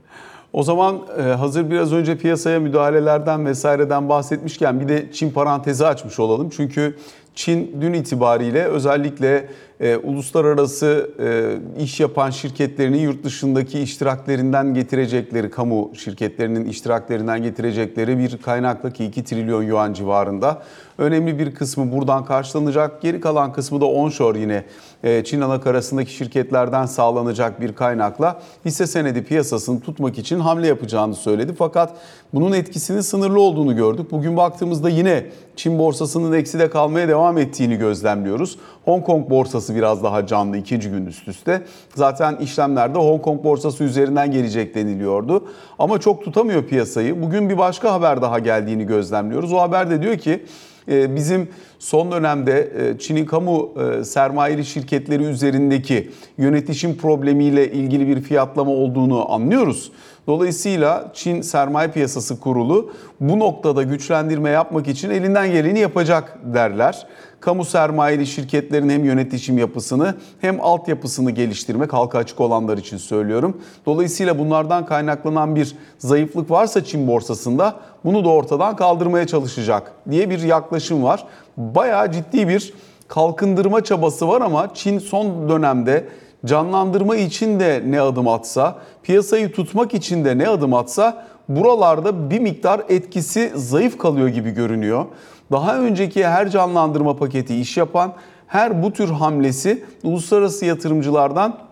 O 0.52 0.62
zaman 0.62 0.99
e, 1.19 1.23
hazır 1.23 1.71
biraz 1.71 1.92
önce 1.92 2.19
piyasaya 2.19 2.61
müdahalelerden 2.61 3.47
vesaireden 3.47 4.09
bahsetmişken 4.09 4.80
bir 4.80 4.88
de 4.88 5.12
Çin 5.12 5.30
parantezi 5.30 5.87
açmış 5.87 6.19
olalım. 6.19 6.50
Çünkü 6.50 6.97
Çin 7.35 7.76
dün 7.80 7.92
itibariyle 7.92 8.64
özellikle 8.64 9.49
e, 9.81 9.97
uluslararası 9.97 11.11
e, 11.21 11.83
iş 11.83 12.01
yapan 12.01 12.31
şirketlerinin 12.31 12.99
yurt 12.99 13.25
dışındaki 13.25 13.81
iştiraklerinden 13.81 14.75
getirecekleri, 14.75 15.51
kamu 15.51 15.91
şirketlerinin 15.95 16.65
iştiraklerinden 16.65 17.43
getirecekleri 17.43 18.19
bir 18.19 18.37
kaynakla 18.37 18.91
ki 18.91 19.05
2 19.05 19.25
trilyon 19.25 19.63
yuan 19.63 19.93
civarında. 19.93 20.63
Önemli 20.99 21.39
bir 21.39 21.55
kısmı 21.55 21.93
buradan 21.93 22.25
karşılanacak. 22.25 23.03
Geri 23.03 23.21
kalan 23.21 23.53
kısmı 23.53 23.81
da 23.81 23.85
onshore 23.85 24.39
yine 24.39 24.65
e, 25.05 25.25
Çin 25.25 25.41
anakarasındaki 25.41 26.13
şirketlerden 26.13 26.87
sağlanacak 26.87 27.61
bir 27.61 27.73
kaynakla 27.73 28.43
hisse 28.65 28.87
senedi 28.87 29.25
piyasasını 29.25 29.81
tutmak 29.81 30.19
için 30.19 30.41
hamle 30.41 30.67
yapacağını 30.67 31.15
söyledi. 31.15 31.55
Fakat 31.59 31.93
bunun 32.35 32.53
etkisinin 32.53 33.01
sınırlı 33.01 33.41
olduğunu 33.41 33.77
gördük. 33.77 34.11
Bugün 34.11 34.37
baktığımızda 34.37 34.89
yine 34.89 35.27
Çin 35.57 35.79
borsasının 35.79 36.33
ekside 36.33 36.71
kalmaya 36.71 37.09
devam 37.09 37.39
ettiğini 37.39 37.77
gözlemliyoruz. 37.77 38.59
Hong 38.85 39.07
Kong 39.07 39.31
borsası 39.31 39.70
biraz 39.75 40.03
daha 40.03 40.27
canlı 40.27 40.57
ikinci 40.57 40.91
gün 40.91 41.07
üst 41.07 41.29
üste. 41.29 41.62
Zaten 41.95 42.37
işlemlerde 42.37 42.99
Hong 42.99 43.23
Kong 43.23 43.45
borsası 43.45 43.85
üzerinden 43.85 44.31
gelecek 44.31 44.75
deniliyordu. 44.75 45.49
Ama 45.79 46.00
çok 46.00 46.25
tutamıyor 46.25 46.65
piyasayı. 46.65 47.23
Bugün 47.23 47.50
bir 47.50 47.59
başka 47.59 47.93
haber 47.93 48.23
daha 48.23 48.39
geldiğini 48.39 48.87
gözlemliyoruz. 48.87 49.53
O 49.53 49.61
haber 49.61 49.91
de 49.91 50.03
diyor 50.03 50.19
ki 50.19 50.45
bizim 50.89 51.49
son 51.79 52.13
dönemde 52.13 52.73
e, 52.79 52.99
Çin'in 52.99 53.25
kamu 53.25 53.73
e, 54.01 54.05
sermayeli 54.05 54.65
şirketleri 54.65 55.23
üzerindeki 55.23 56.11
yönetişim 56.39 56.97
problemiyle 56.97 57.73
ilgili 57.73 58.09
bir 58.09 58.21
fiyatlama 58.21 58.71
olduğunu 58.71 59.33
anlıyoruz. 59.33 59.93
Dolayısıyla 60.27 61.11
Çin 61.15 61.43
Sermaye 61.43 61.89
Piyasası 61.89 62.41
Kurulu 62.41 62.93
bu 63.21 63.39
noktada 63.39 63.83
güçlendirme 63.83 64.51
yapmak 64.51 64.89
için 64.89 65.11
elinden 65.11 65.53
geleni 65.53 65.79
yapacak 65.79 66.39
derler. 66.55 67.07
Kamu 67.41 67.65
sermayeli 67.65 68.27
şirketlerin 68.27 68.89
hem 68.89 69.05
yönetişim 69.05 69.59
yapısını 69.59 70.15
hem 70.41 70.61
altyapısını 70.61 71.31
geliştirmek 71.31 71.93
halka 71.93 72.19
açık 72.19 72.41
olanlar 72.41 72.79
için 72.79 72.97
söylüyorum. 72.97 73.61
Dolayısıyla 73.87 74.39
bunlardan 74.39 74.87
kaynaklanan 74.87 75.57
bir 75.57 75.77
zayıflık 75.99 76.51
varsa 76.51 76.85
Çin 76.85 77.07
borsasında 77.07 77.81
bunu 78.04 78.25
da 78.25 78.28
ortadan 78.28 78.76
kaldırmaya 78.76 79.26
çalışacak 79.26 79.92
diye 80.11 80.30
bir 80.30 80.42
yaklaşım 80.42 81.02
var. 81.02 81.25
Bayağı 81.57 82.12
ciddi 82.12 82.49
bir 82.49 82.73
kalkındırma 83.09 83.85
çabası 83.85 84.28
var 84.28 84.40
ama 84.40 84.75
Çin 84.75 84.99
son 84.99 85.49
dönemde 85.49 86.09
canlandırma 86.45 87.16
için 87.16 87.61
de 87.61 87.83
ne 87.87 88.00
adım 88.00 88.28
atsa, 88.28 88.78
piyasayı 89.02 89.52
tutmak 89.52 89.95
için 89.95 90.25
de 90.25 90.38
ne 90.38 90.49
adım 90.49 90.75
atsa 90.75 91.26
buralarda 91.49 92.30
bir 92.30 92.40
miktar 92.40 92.83
etkisi 92.88 93.52
zayıf 93.54 93.99
kalıyor 93.99 94.28
gibi 94.28 94.50
görünüyor. 94.50 95.04
Daha 95.52 95.78
önceki 95.78 96.26
her 96.26 96.50
canlandırma 96.50 97.16
paketi 97.16 97.61
iş 97.61 97.76
yapan, 97.76 98.12
her 98.47 98.83
bu 98.83 98.92
tür 98.92 99.09
hamlesi 99.09 99.85
uluslararası 100.04 100.64
yatırımcılardan 100.64 101.70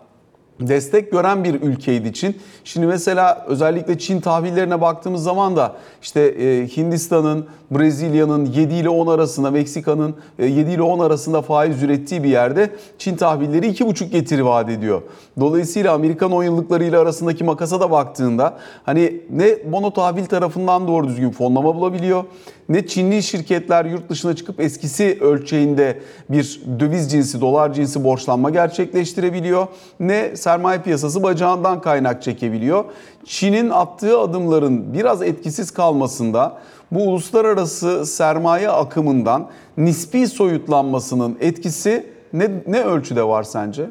destek 0.59 1.11
gören 1.11 1.43
bir 1.43 1.61
ülkeydi 1.61 2.13
Çin. 2.13 2.37
Şimdi 2.63 2.87
mesela 2.87 3.45
özellikle 3.47 3.97
Çin 3.99 4.21
tahvillerine 4.21 4.81
baktığımız 4.81 5.23
zaman 5.23 5.55
da 5.55 5.75
işte 6.01 6.21
e, 6.21 6.67
Hindistan'ın, 6.77 7.45
Brezilya'nın 7.71 8.45
7 8.45 8.73
ile 8.73 8.89
10 8.89 9.07
arasında, 9.07 9.51
Meksika'nın 9.51 10.15
e, 10.39 10.45
7 10.45 10.71
ile 10.71 10.81
10 10.81 10.99
arasında 10.99 11.41
faiz 11.41 11.83
ürettiği 11.83 12.23
bir 12.23 12.29
yerde 12.29 12.69
Çin 12.97 13.15
tahvilleri 13.15 13.67
2,5 13.67 14.05
getiri 14.05 14.45
vaat 14.45 14.69
ediyor. 14.69 15.01
Dolayısıyla 15.39 15.93
Amerikan 15.93 16.31
10 16.31 16.43
yıllıklarıyla 16.43 17.01
arasındaki 17.01 17.43
makasa 17.43 17.79
da 17.79 17.91
baktığında 17.91 18.57
hani 18.83 19.21
ne 19.29 19.57
mono 19.69 19.93
tahvil 19.93 20.25
tarafından 20.25 20.87
doğru 20.87 21.07
düzgün 21.07 21.31
fonlama 21.31 21.75
bulabiliyor 21.75 22.23
ne 22.69 22.87
Çinli 22.87 23.23
şirketler 23.23 23.85
yurt 23.85 24.09
dışına 24.09 24.35
çıkıp 24.35 24.59
eskisi 24.59 25.17
ölçeğinde 25.21 25.99
bir 26.29 26.61
döviz 26.79 27.11
cinsi, 27.11 27.41
dolar 27.41 27.73
cinsi 27.73 28.03
borçlanma 28.03 28.49
gerçekleştirebiliyor. 28.49 29.67
Ne 29.99 30.35
sermaye 30.35 30.81
piyasası 30.81 31.23
bacağından 31.23 31.81
kaynak 31.81 32.23
çekebiliyor. 32.23 32.85
Çin'in 33.25 33.69
attığı 33.69 34.19
adımların 34.19 34.93
biraz 34.93 35.21
etkisiz 35.21 35.71
kalmasında 35.71 36.57
bu 36.91 37.01
uluslararası 37.03 38.05
sermaye 38.05 38.69
akımından 38.69 39.49
nispi 39.77 40.27
soyutlanmasının 40.27 41.37
etkisi 41.41 42.05
ne, 42.33 42.49
ne 42.67 42.83
ölçüde 42.83 43.23
var 43.23 43.43
sence? 43.43 43.89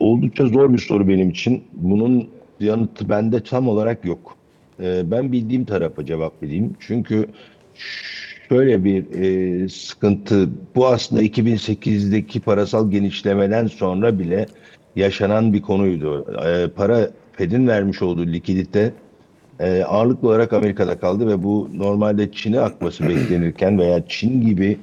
Oldukça 0.00 0.46
zor 0.46 0.72
bir 0.72 0.78
soru 0.78 1.08
benim 1.08 1.30
için. 1.30 1.64
Bunun 1.72 2.28
yanıtı 2.60 3.08
bende 3.08 3.42
tam 3.42 3.68
olarak 3.68 4.04
yok. 4.04 4.37
Ee, 4.80 5.10
ben 5.10 5.32
bildiğim 5.32 5.64
tarafa 5.64 6.06
cevap 6.06 6.42
vereyim. 6.42 6.76
Çünkü 6.80 7.26
şöyle 8.48 8.84
bir 8.84 9.04
e, 9.20 9.68
sıkıntı, 9.68 10.48
bu 10.74 10.86
aslında 10.86 11.22
2008'deki 11.22 12.40
parasal 12.40 12.90
genişlemeden 12.90 13.66
sonra 13.66 14.18
bile 14.18 14.46
yaşanan 14.96 15.52
bir 15.52 15.62
konuydu. 15.62 16.26
Ee, 16.46 16.68
para, 16.76 17.10
Fed'in 17.32 17.68
vermiş 17.68 18.02
olduğu 18.02 18.26
likidite 18.26 18.92
e, 19.60 19.82
ağırlıklı 19.82 20.28
olarak 20.28 20.52
Amerika'da 20.52 20.98
kaldı 20.98 21.28
ve 21.28 21.42
bu 21.42 21.70
normalde 21.74 22.32
Çin'e 22.32 22.60
akması 22.60 23.08
beklenirken 23.08 23.78
veya 23.78 24.06
Çin 24.08 24.40
gibi 24.40 24.78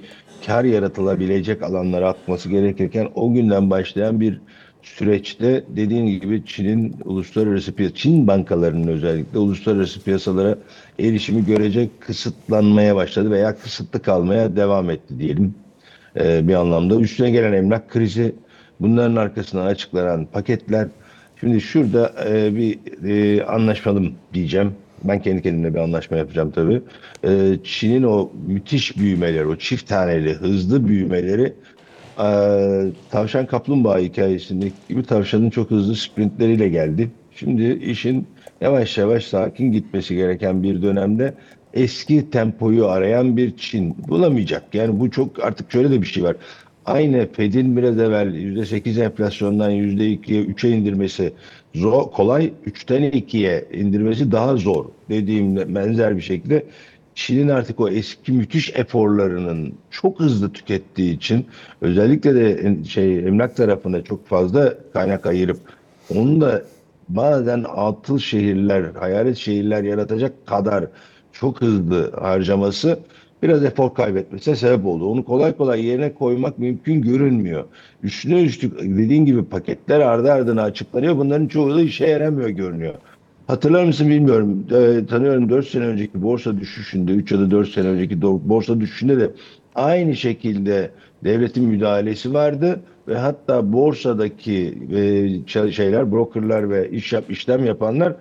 kar 0.46 0.64
yaratılabilecek 0.64 1.64
alanlara 1.64 2.10
akması 2.10 2.50
gerekirken 2.50 3.10
o 3.16 3.34
günden 3.34 3.70
başlayan 3.70 4.20
bir 4.20 4.42
süreçte 4.86 5.64
dediğin 5.68 6.06
gibi 6.06 6.46
Çin'in 6.46 6.96
uluslararası 7.06 7.76
piyasa, 7.76 7.96
Çin 7.96 8.28
bankalarının 8.28 8.88
özellikle 8.88 9.40
uluslararası 9.40 10.04
piyasalara 10.04 10.58
erişimi 11.00 11.46
görecek 11.46 12.02
kısıtlanmaya 12.02 12.96
başladı 12.96 13.32
veya 13.32 13.56
kısıtlı 13.58 14.02
kalmaya 14.02 14.56
devam 14.56 14.90
etti 14.90 15.20
diyelim 15.20 15.56
e, 16.20 16.48
bir 16.48 16.54
anlamda. 16.54 17.00
Üstüne 17.00 17.32
gelen 17.32 17.54
emlak 17.54 17.90
krizi, 17.90 18.36
bunların 18.80 19.16
arkasından 19.16 19.66
açıklanan 19.66 20.26
paketler. 20.26 20.88
Şimdi 21.40 21.62
şurada 21.62 22.14
e, 22.30 22.56
bir 22.56 22.80
e, 23.10 23.44
anlaşmalım 23.44 24.14
diyeceğim. 24.34 24.72
Ben 25.04 25.22
kendi 25.22 25.42
kendime 25.42 25.74
bir 25.74 25.80
anlaşma 25.80 26.18
yapacağım 26.18 26.52
tabii. 26.52 26.82
E, 27.24 27.58
Çin'in 27.64 28.04
o 28.04 28.32
müthiş 28.48 28.98
büyümeleri, 28.98 29.46
o 29.46 29.56
çift 29.56 29.88
taneli 29.88 30.34
hızlı 30.34 30.88
büyümeleri 30.88 31.54
e, 32.20 32.28
tavşan 33.12 33.46
kaplumbağa 33.46 34.00
hikayesindeki 34.00 34.74
gibi 34.90 35.04
tavşanın 35.04 35.50
çok 35.50 35.72
hızlı 35.72 35.96
sprintleriyle 35.96 36.70
geldi. 36.70 37.10
Şimdi 37.36 37.80
işin 37.84 38.28
yavaş 38.62 38.98
yavaş 38.98 39.26
sakin 39.26 39.72
gitmesi 39.72 40.16
gereken 40.16 40.64
bir 40.64 40.82
dönemde 40.82 41.34
eski 41.74 42.30
tempoyu 42.30 42.88
arayan 42.88 43.38
bir 43.38 43.58
Çin 43.58 43.96
bulamayacak. 44.08 44.76
Yani 44.76 45.00
bu 45.00 45.12
çok 45.12 45.44
artık 45.44 45.72
şöyle 45.72 45.92
de 45.92 46.02
bir 46.02 46.08
şey 46.08 46.24
var. 46.24 46.36
Aynı 46.86 47.28
Fed'in 47.34 47.78
biraz 47.78 48.00
evvel 48.00 48.28
%8 48.28 49.04
enflasyondan 49.04 49.72
%2'ye 49.72 50.44
3'e 50.44 50.70
indirmesi 50.70 51.34
zor, 51.76 52.12
kolay. 52.12 52.52
3'ten 52.68 53.04
2'ye 53.04 53.66
indirmesi 53.74 54.32
daha 54.32 54.56
zor. 54.56 54.86
Dediğimde 55.10 55.76
benzer 55.76 56.18
bir 56.18 56.22
şekilde 56.22 56.66
Çin'in 57.16 57.50
artık 57.50 57.80
o 57.80 57.90
eski 57.90 58.32
müthiş 58.32 58.72
eforlarının 58.76 59.74
çok 59.92 60.20
hızlı 60.20 60.54
tükettiği 60.54 61.16
için 61.16 61.46
özellikle 61.82 62.36
de 62.36 62.84
şey 62.84 63.20
emlak 63.20 63.56
tarafına 63.56 64.04
çok 64.04 64.28
fazla 64.28 64.74
kaynak 64.94 65.26
ayırıp 65.26 65.60
onu 66.16 66.42
da 66.42 66.62
bazen 67.10 67.66
atıl 67.76 68.20
şehirler, 68.20 68.84
hayalet 69.00 69.38
şehirler 69.38 69.84
yaratacak 69.84 70.48
kadar 70.48 70.86
çok 71.32 71.62
hızlı 71.62 72.12
harcaması 72.12 73.00
biraz 73.44 73.64
efor 73.64 73.94
kaybetmesine 73.94 74.56
sebep 74.56 74.86
oldu. 74.86 75.06
Onu 75.12 75.26
kolay 75.26 75.58
kolay 75.58 75.86
yerine 75.86 76.14
koymak 76.14 76.60
mümkün 76.60 77.02
görünmüyor. 77.02 77.64
Üstüne 78.04 78.44
üstlük 78.44 78.80
dediğin 78.80 79.26
gibi 79.26 79.46
paketler 79.46 80.00
ardı 80.00 80.32
ardına 80.32 80.64
açıklanıyor. 80.64 81.18
Bunların 81.18 81.48
çoğu 81.48 81.76
da 81.76 81.82
işe 81.82 82.08
yaramıyor 82.08 82.50
görünüyor. 82.50 82.94
Hatırlar 83.48 83.84
mısın 83.84 84.10
bilmiyorum. 84.10 84.68
Ee, 84.72 85.06
tanıyorum 85.06 85.50
4 85.50 85.68
sene 85.68 85.86
önceki 85.86 86.24
borsa 86.24 86.60
düşüşünde, 86.60 87.12
3 87.12 87.32
ya 87.32 87.40
da 87.40 87.52
4 87.52 87.70
sene 87.70 87.88
önceki 87.88 88.22
borsa 88.22 88.80
düşüşünde 88.80 89.20
de 89.20 89.32
aynı 89.76 90.16
şekilde 90.16 90.92
devletin 91.24 91.64
müdahalesi 91.64 92.34
vardı 92.34 92.80
ve 93.08 93.18
hatta 93.18 93.74
borsadaki 93.74 94.78
e, 94.96 95.72
şeyler, 95.72 96.12
brokerlar 96.12 96.70
ve 96.70 96.90
iş 96.90 97.14
yap, 97.14 97.24
işlem 97.30 97.66
yapanlar 97.66 98.14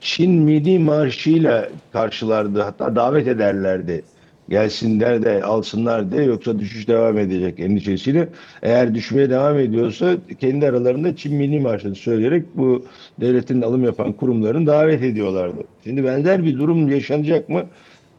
Çin 0.00 0.30
milli 0.32 0.78
marşıyla 0.78 1.68
karşılardı. 1.92 2.62
Hatta 2.62 2.96
davet 2.96 3.28
ederlerdi. 3.28 4.04
Gelsinler 4.48 5.22
de 5.22 5.42
alsınlar 5.42 6.12
de 6.12 6.22
yoksa 6.22 6.58
düşüş 6.58 6.88
devam 6.88 7.18
edecek 7.18 7.60
endişesiyle. 7.60 8.28
Eğer 8.62 8.94
düşmeye 8.94 9.30
devam 9.30 9.58
ediyorsa 9.58 10.16
kendi 10.40 10.66
aralarında 10.66 11.16
Çin 11.16 11.34
milli 11.34 11.60
marşını 11.60 11.94
söyleyerek 11.94 12.44
bu 12.54 12.84
devletin 13.20 13.62
alım 13.62 13.84
yapan 13.84 14.12
kurumlarını 14.12 14.66
davet 14.66 15.02
ediyorlardı. 15.02 15.56
Şimdi 15.84 16.04
benzer 16.04 16.44
bir 16.44 16.58
durum 16.58 16.88
yaşanacak 16.88 17.48
mı? 17.48 17.62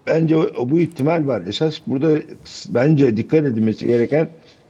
Bence 0.08 0.38
o- 0.38 0.70
bu 0.70 0.80
ihtimal 0.80 1.28
var. 1.28 1.42
Esas 1.48 1.80
burada 1.88 2.20
bence 2.70 3.18
dikkat 3.18 3.46
edilmesi 3.46 3.88
gereken 3.88 4.30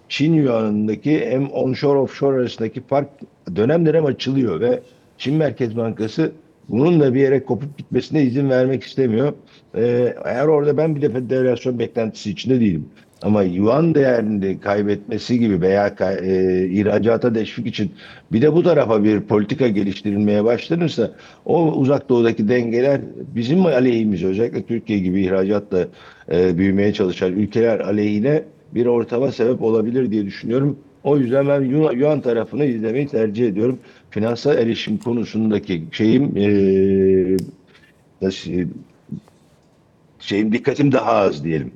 Çin 0.10 0.34
yuanındaki 0.34 1.26
hem 1.26 1.48
onshore 1.50 2.00
offshore 2.00 2.38
arasındaki 2.38 2.82
fark 2.82 3.10
dönem 3.56 3.86
dönem 3.86 4.06
açılıyor 4.06 4.60
ve 4.60 4.80
Çin 5.18 5.36
Merkez 5.36 5.78
Bankası 5.78 6.32
bunun 6.70 7.00
da 7.00 7.14
bir 7.14 7.20
yere 7.20 7.44
kopup 7.44 7.78
gitmesine 7.78 8.24
izin 8.24 8.50
vermek 8.50 8.84
istemiyor. 8.84 9.34
Ee, 9.78 10.16
eğer 10.26 10.48
orada 10.48 10.78
ben 10.78 10.96
bir 10.96 11.02
de 11.02 11.10
federasyon 11.10 11.80
beklentisi 11.80 12.32
içinde 12.32 12.60
değilim. 12.60 12.86
Ama 13.22 13.44
yuan 13.44 13.96
değerini 13.96 14.60
kaybetmesi 14.60 15.40
gibi 15.40 15.62
veya 15.62 15.96
e, 16.22 16.66
ihracata 16.66 17.34
teşvik 17.34 17.68
için 17.68 17.92
bir 18.32 18.42
de 18.42 18.54
bu 18.54 18.64
tarafa 18.64 19.04
bir 19.04 19.22
politika 19.22 19.68
geliştirilmeye 19.68 20.44
başlanırsa 20.44 21.12
o 21.46 21.72
uzak 21.72 22.10
doğudaki 22.10 22.48
dengeler 22.48 23.02
bizim 23.36 23.66
aleyhimize 23.66 24.28
özellikle 24.28 24.64
Türkiye 24.64 25.00
gibi 25.00 25.22
ihracatla 25.22 25.88
e, 26.32 26.58
büyümeye 26.58 26.94
çalışan 26.94 27.34
ülkeler 27.34 27.80
aleyhine 27.80 28.44
bir 28.76 28.86
ortama 28.86 29.32
sebep 29.32 29.62
olabilir 29.62 30.12
diye 30.12 30.26
düşünüyorum. 30.26 30.80
O 31.04 31.18
yüzden 31.18 31.48
ben 31.48 31.62
yuan, 31.96 32.22
tarafını 32.22 32.66
izlemeyi 32.66 33.08
tercih 33.08 33.48
ediyorum. 33.48 33.80
Finansal 34.10 34.58
erişim 34.58 34.98
konusundaki 34.98 35.84
şeyim 35.92 36.38
e, 36.38 37.38
şeyim 40.28 40.52
dikkatim 40.52 40.92
daha 40.92 41.12
az 41.12 41.44
diyelim. 41.44 41.72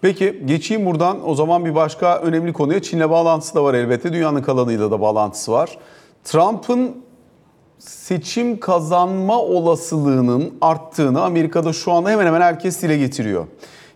Peki 0.00 0.42
geçeyim 0.44 0.86
buradan 0.86 1.28
o 1.28 1.34
zaman 1.34 1.64
bir 1.64 1.74
başka 1.74 2.18
önemli 2.18 2.52
konuya. 2.52 2.82
Çin'le 2.82 3.10
bağlantısı 3.10 3.54
da 3.54 3.64
var 3.64 3.74
elbette. 3.74 4.12
Dünyanın 4.12 4.42
kalanıyla 4.42 4.90
da 4.90 5.00
bağlantısı 5.00 5.52
var. 5.52 5.78
Trump'ın 6.24 6.96
seçim 7.78 8.60
kazanma 8.60 9.38
olasılığının 9.38 10.54
arttığını 10.60 11.22
Amerika'da 11.22 11.72
şu 11.72 11.92
anda 11.92 12.10
hemen 12.10 12.26
hemen 12.26 12.40
herkes 12.40 12.82
dile 12.82 12.98
getiriyor. 12.98 13.46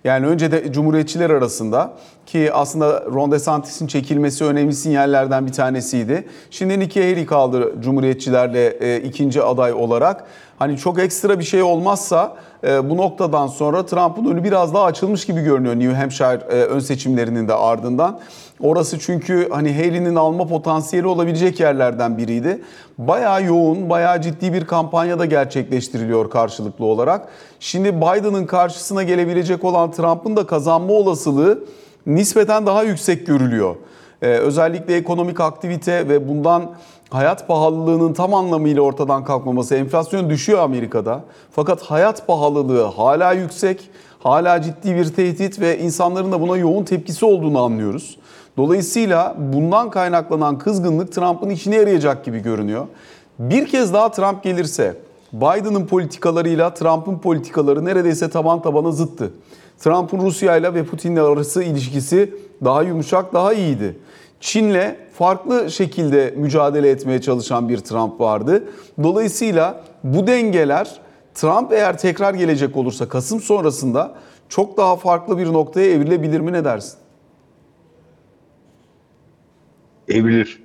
Yani 0.04 0.26
önce 0.26 0.52
de 0.52 0.72
Cumhuriyetçiler 0.72 1.30
arasında 1.30 1.92
ki 2.26 2.52
aslında 2.52 3.04
Ron 3.04 3.32
DeSantis'in 3.32 3.86
çekilmesi 3.86 4.44
önemli 4.44 4.74
sinyallerden 4.74 5.46
bir 5.46 5.52
tanesiydi. 5.52 6.28
Şimdi 6.50 6.78
Nikki 6.78 7.00
Haley 7.00 7.26
kaldı 7.26 7.74
Cumhuriyetçilerle 7.80 8.66
e, 8.66 9.00
ikinci 9.00 9.42
aday 9.42 9.72
olarak. 9.72 10.24
Hani 10.58 10.76
çok 10.78 10.98
ekstra 10.98 11.38
bir 11.38 11.44
şey 11.44 11.62
olmazsa 11.62 12.36
e, 12.64 12.90
bu 12.90 12.96
noktadan 12.96 13.46
sonra 13.46 13.86
Trump'ın 13.86 14.24
önü 14.24 14.44
biraz 14.44 14.74
daha 14.74 14.84
açılmış 14.84 15.26
gibi 15.26 15.40
görünüyor 15.40 15.76
New 15.76 15.94
Hampshire 15.94 16.40
e, 16.50 16.64
ön 16.64 16.78
seçimlerinin 16.78 17.48
de 17.48 17.54
ardından. 17.54 18.20
Orası 18.62 18.98
çünkü 18.98 19.48
hani 19.50 19.72
Haley'nin 19.74 20.16
alma 20.16 20.46
potansiyeli 20.46 21.06
olabilecek 21.06 21.60
yerlerden 21.60 22.18
biriydi. 22.18 22.62
Bayağı 22.98 23.44
yoğun, 23.44 23.90
bayağı 23.90 24.22
ciddi 24.22 24.52
bir 24.52 24.64
kampanya 24.64 25.18
da 25.18 25.24
gerçekleştiriliyor 25.24 26.30
karşılıklı 26.30 26.84
olarak. 26.84 27.28
Şimdi 27.60 27.96
Biden'ın 27.96 28.46
karşısına 28.46 29.02
gelebilecek 29.02 29.64
olan 29.64 29.90
Trump'ın 29.90 30.36
da 30.36 30.46
kazanma 30.46 30.92
olasılığı 30.92 31.64
nispeten 32.06 32.66
daha 32.66 32.82
yüksek 32.82 33.26
görülüyor. 33.26 33.76
Ee, 34.22 34.26
özellikle 34.26 34.96
ekonomik 34.96 35.40
aktivite 35.40 36.08
ve 36.08 36.28
bundan 36.28 36.70
hayat 37.10 37.48
pahalılığının 37.48 38.12
tam 38.12 38.34
anlamıyla 38.34 38.82
ortadan 38.82 39.24
kalkmaması. 39.24 39.74
Enflasyon 39.74 40.30
düşüyor 40.30 40.58
Amerika'da. 40.58 41.20
Fakat 41.52 41.82
hayat 41.82 42.26
pahalılığı 42.26 42.82
hala 42.82 43.32
yüksek. 43.32 43.90
Hala 44.18 44.62
ciddi 44.62 44.96
bir 44.96 45.04
tehdit 45.04 45.60
ve 45.60 45.78
insanların 45.78 46.32
da 46.32 46.40
buna 46.40 46.56
yoğun 46.56 46.84
tepkisi 46.84 47.24
olduğunu 47.24 47.62
anlıyoruz. 47.62 48.16
Dolayısıyla 48.60 49.36
bundan 49.38 49.90
kaynaklanan 49.90 50.58
kızgınlık 50.58 51.12
Trump'ın 51.12 51.50
işine 51.50 51.76
yarayacak 51.76 52.24
gibi 52.24 52.38
görünüyor. 52.38 52.86
Bir 53.38 53.66
kez 53.66 53.92
daha 53.94 54.10
Trump 54.10 54.42
gelirse 54.42 54.96
Biden'ın 55.32 55.86
politikalarıyla 55.86 56.74
Trump'ın 56.74 57.18
politikaları 57.18 57.84
neredeyse 57.84 58.30
taban 58.30 58.62
tabana 58.62 58.92
zıttı. 58.92 59.32
Trump'ın 59.78 60.20
Rusya 60.20 60.56
ile 60.56 60.74
ve 60.74 60.84
Putin'le 60.84 61.16
arası 61.16 61.62
ilişkisi 61.62 62.34
daha 62.64 62.82
yumuşak, 62.82 63.34
daha 63.34 63.52
iyiydi. 63.52 63.98
Çin'le 64.40 64.96
farklı 65.18 65.70
şekilde 65.70 66.34
mücadele 66.36 66.90
etmeye 66.90 67.20
çalışan 67.20 67.68
bir 67.68 67.78
Trump 67.78 68.20
vardı. 68.20 68.64
Dolayısıyla 69.02 69.84
bu 70.04 70.26
dengeler 70.26 71.00
Trump 71.34 71.72
eğer 71.72 71.98
tekrar 71.98 72.34
gelecek 72.34 72.76
olursa 72.76 73.08
Kasım 73.08 73.40
sonrasında 73.40 74.14
çok 74.48 74.76
daha 74.76 74.96
farklı 74.96 75.38
bir 75.38 75.52
noktaya 75.52 75.90
evrilebilir 75.90 76.40
mi 76.40 76.52
ne 76.52 76.64
dersin? 76.64 76.99
Evrilir. 80.10 80.58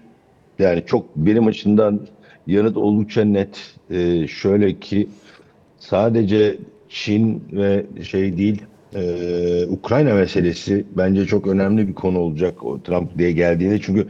Yani 0.59 0.83
çok 0.85 1.15
benim 1.15 1.47
açımdan 1.47 2.07
yanıt 2.47 2.77
oldukça 2.77 3.25
net. 3.25 3.75
Ee, 3.91 4.27
şöyle 4.27 4.79
ki 4.79 5.09
sadece 5.79 6.57
Çin 6.89 7.43
ve 7.51 7.85
şey 8.03 8.37
değil 8.37 8.61
e, 8.95 9.65
Ukrayna 9.69 10.13
meselesi 10.13 10.85
bence 10.97 11.25
çok 11.25 11.47
önemli 11.47 11.87
bir 11.87 11.93
konu 11.93 12.19
olacak 12.19 12.63
o 12.65 12.83
Trump 12.83 13.17
diye 13.17 13.31
geldiğinde 13.31 13.81
çünkü 13.81 14.07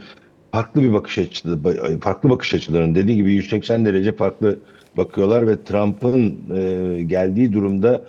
farklı 0.52 0.82
bir 0.82 0.92
bakış 0.92 1.18
açısı 1.18 1.58
farklı 2.00 2.30
bakış 2.30 2.54
açılarının 2.54 2.94
dediği 2.94 3.16
gibi 3.16 3.32
180 3.32 3.84
derece 3.84 4.12
farklı 4.12 4.58
bakıyorlar 4.96 5.46
ve 5.46 5.64
Trump'ın 5.64 6.36
e, 6.56 7.02
geldiği 7.02 7.52
durumda 7.52 8.04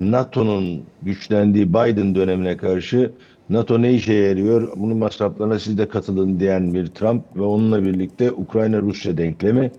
NATO'nun 0.00 0.82
güçlendiği 1.02 1.68
Biden 1.68 2.14
dönemine 2.14 2.56
karşı 2.56 3.12
NATO 3.50 3.82
ne 3.82 3.92
işe 3.92 4.12
yarıyor? 4.12 4.72
Bunun 4.76 4.98
masraflarına 4.98 5.58
siz 5.58 5.78
de 5.78 5.88
katılın 5.88 6.40
diyen 6.40 6.74
bir 6.74 6.86
Trump 6.86 7.24
ve 7.36 7.42
onunla 7.42 7.84
birlikte 7.84 8.32
Ukrayna-Rusya 8.32 9.18
denklemi. 9.18 9.70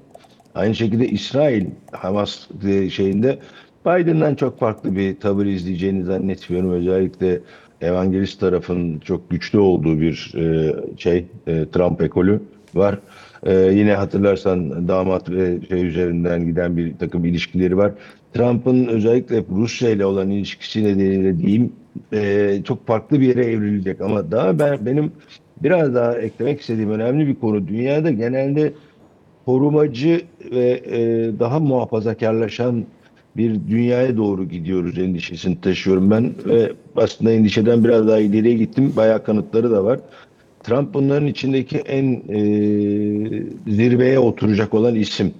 Aynı 0.56 0.76
şekilde 0.76 1.08
İsrail 1.08 1.66
Hamas 1.92 2.48
şeyinde 2.92 3.40
Biden'dan 3.86 4.36
çok 4.36 4.60
farklı 4.60 4.96
bir 4.96 5.20
tavır 5.20 5.46
izleyeceğini 5.46 6.04
zannetmiyorum. 6.04 6.72
Özellikle 6.72 7.40
evangelist 7.82 8.40
tarafın 8.40 9.00
çok 9.00 9.30
güçlü 9.30 9.60
olduğu 9.60 10.00
bir 10.00 10.34
e, 10.36 10.76
şey 10.98 11.26
e, 11.48 11.66
Trump 11.70 12.02
ekolü 12.02 12.42
var. 12.74 13.00
E, 13.44 13.54
yine 13.54 13.94
hatırlarsan 13.94 14.88
damat 14.88 15.30
ve 15.30 15.60
şey 15.70 15.88
üzerinden 15.88 16.46
giden 16.46 16.78
bir 16.78 16.98
takım 16.98 17.26
ilişkileri 17.26 17.78
var. 17.78 17.92
Trump'ın 18.34 18.86
özellikle 18.86 19.44
Rusya 19.52 19.90
ile 19.90 20.06
olan 20.06 20.30
ilişkisi 20.30 20.84
nedeniyle 20.84 21.38
diyeyim 21.38 21.72
e, 22.14 22.62
çok 22.64 22.88
farklı 22.88 23.20
bir 23.20 23.28
yere 23.28 23.46
evrilecek. 23.46 24.02
Ama 24.02 24.32
daha 24.32 24.60
ben 24.60 24.86
benim 24.86 25.12
biraz 25.64 25.96
daha 25.96 26.18
eklemek 26.18 26.62
istediğim 26.62 26.92
önemli 26.92 27.28
bir 27.28 27.36
konu. 27.36 27.68
Dünyada 27.68 28.12
genelde 28.12 28.74
korumacı 29.46 30.22
ve 30.52 30.82
e, 30.92 31.00
daha 31.40 31.60
muhafazakarlaşan 31.60 32.86
bir 33.38 33.56
dünyaya 33.70 34.18
doğru 34.18 34.50
gidiyoruz 34.50 34.98
endişesini 34.98 35.62
taşıyorum 35.62 36.12
ben 36.12 36.34
ve 36.46 36.72
aslında 36.96 37.32
endişeden 37.32 37.84
biraz 37.84 38.08
daha 38.08 38.20
ileriye 38.20 38.54
gittim. 38.54 38.94
Bayağı 38.96 39.24
kanıtları 39.24 39.72
da 39.72 39.84
var. 39.84 40.00
Trump 40.68 40.94
bunların 40.94 41.28
içindeki 41.28 41.78
en 41.78 42.14
e, 42.14 42.40
zirveye 43.68 44.20
oturacak 44.20 44.74
olan 44.74 44.96
isim. 44.96 45.34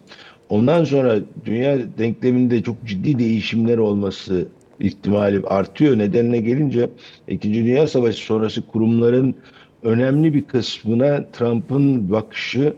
Ondan 0.50 0.84
sonra 0.84 1.20
dünya 1.46 1.78
denkleminde 1.98 2.64
çok 2.64 2.76
ciddi 2.86 3.20
değişimler 3.20 3.78
olması 3.78 4.48
ihtimali 4.80 5.48
artıyor. 5.48 5.98
Nedenine 5.98 6.38
gelince 6.38 6.90
İkinci 7.28 7.66
Dünya 7.66 7.88
Savaşı 7.88 8.26
sonrası 8.26 8.62
kurumların 8.68 9.36
önemli 9.84 10.34
bir 10.34 10.44
kısmına 10.44 11.26
Trump'ın 11.32 12.12
bakışı 12.12 12.74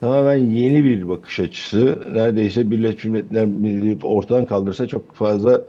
tamamen 0.00 0.50
yeni 0.50 0.84
bir 0.84 1.08
bakış 1.08 1.40
açısı. 1.40 1.98
Neredeyse 2.12 2.70
Birleşmiş 2.70 3.04
Milletler 3.04 3.48
ortadan 4.02 4.46
kaldırsa 4.46 4.86
çok 4.86 5.14
fazla 5.14 5.64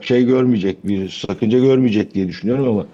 şey 0.00 0.24
görmeyecek, 0.26 0.86
bir 0.86 1.08
sakınca 1.08 1.58
görmeyecek 1.58 2.14
diye 2.14 2.28
düşünüyorum 2.28 2.68
ama 2.68 2.86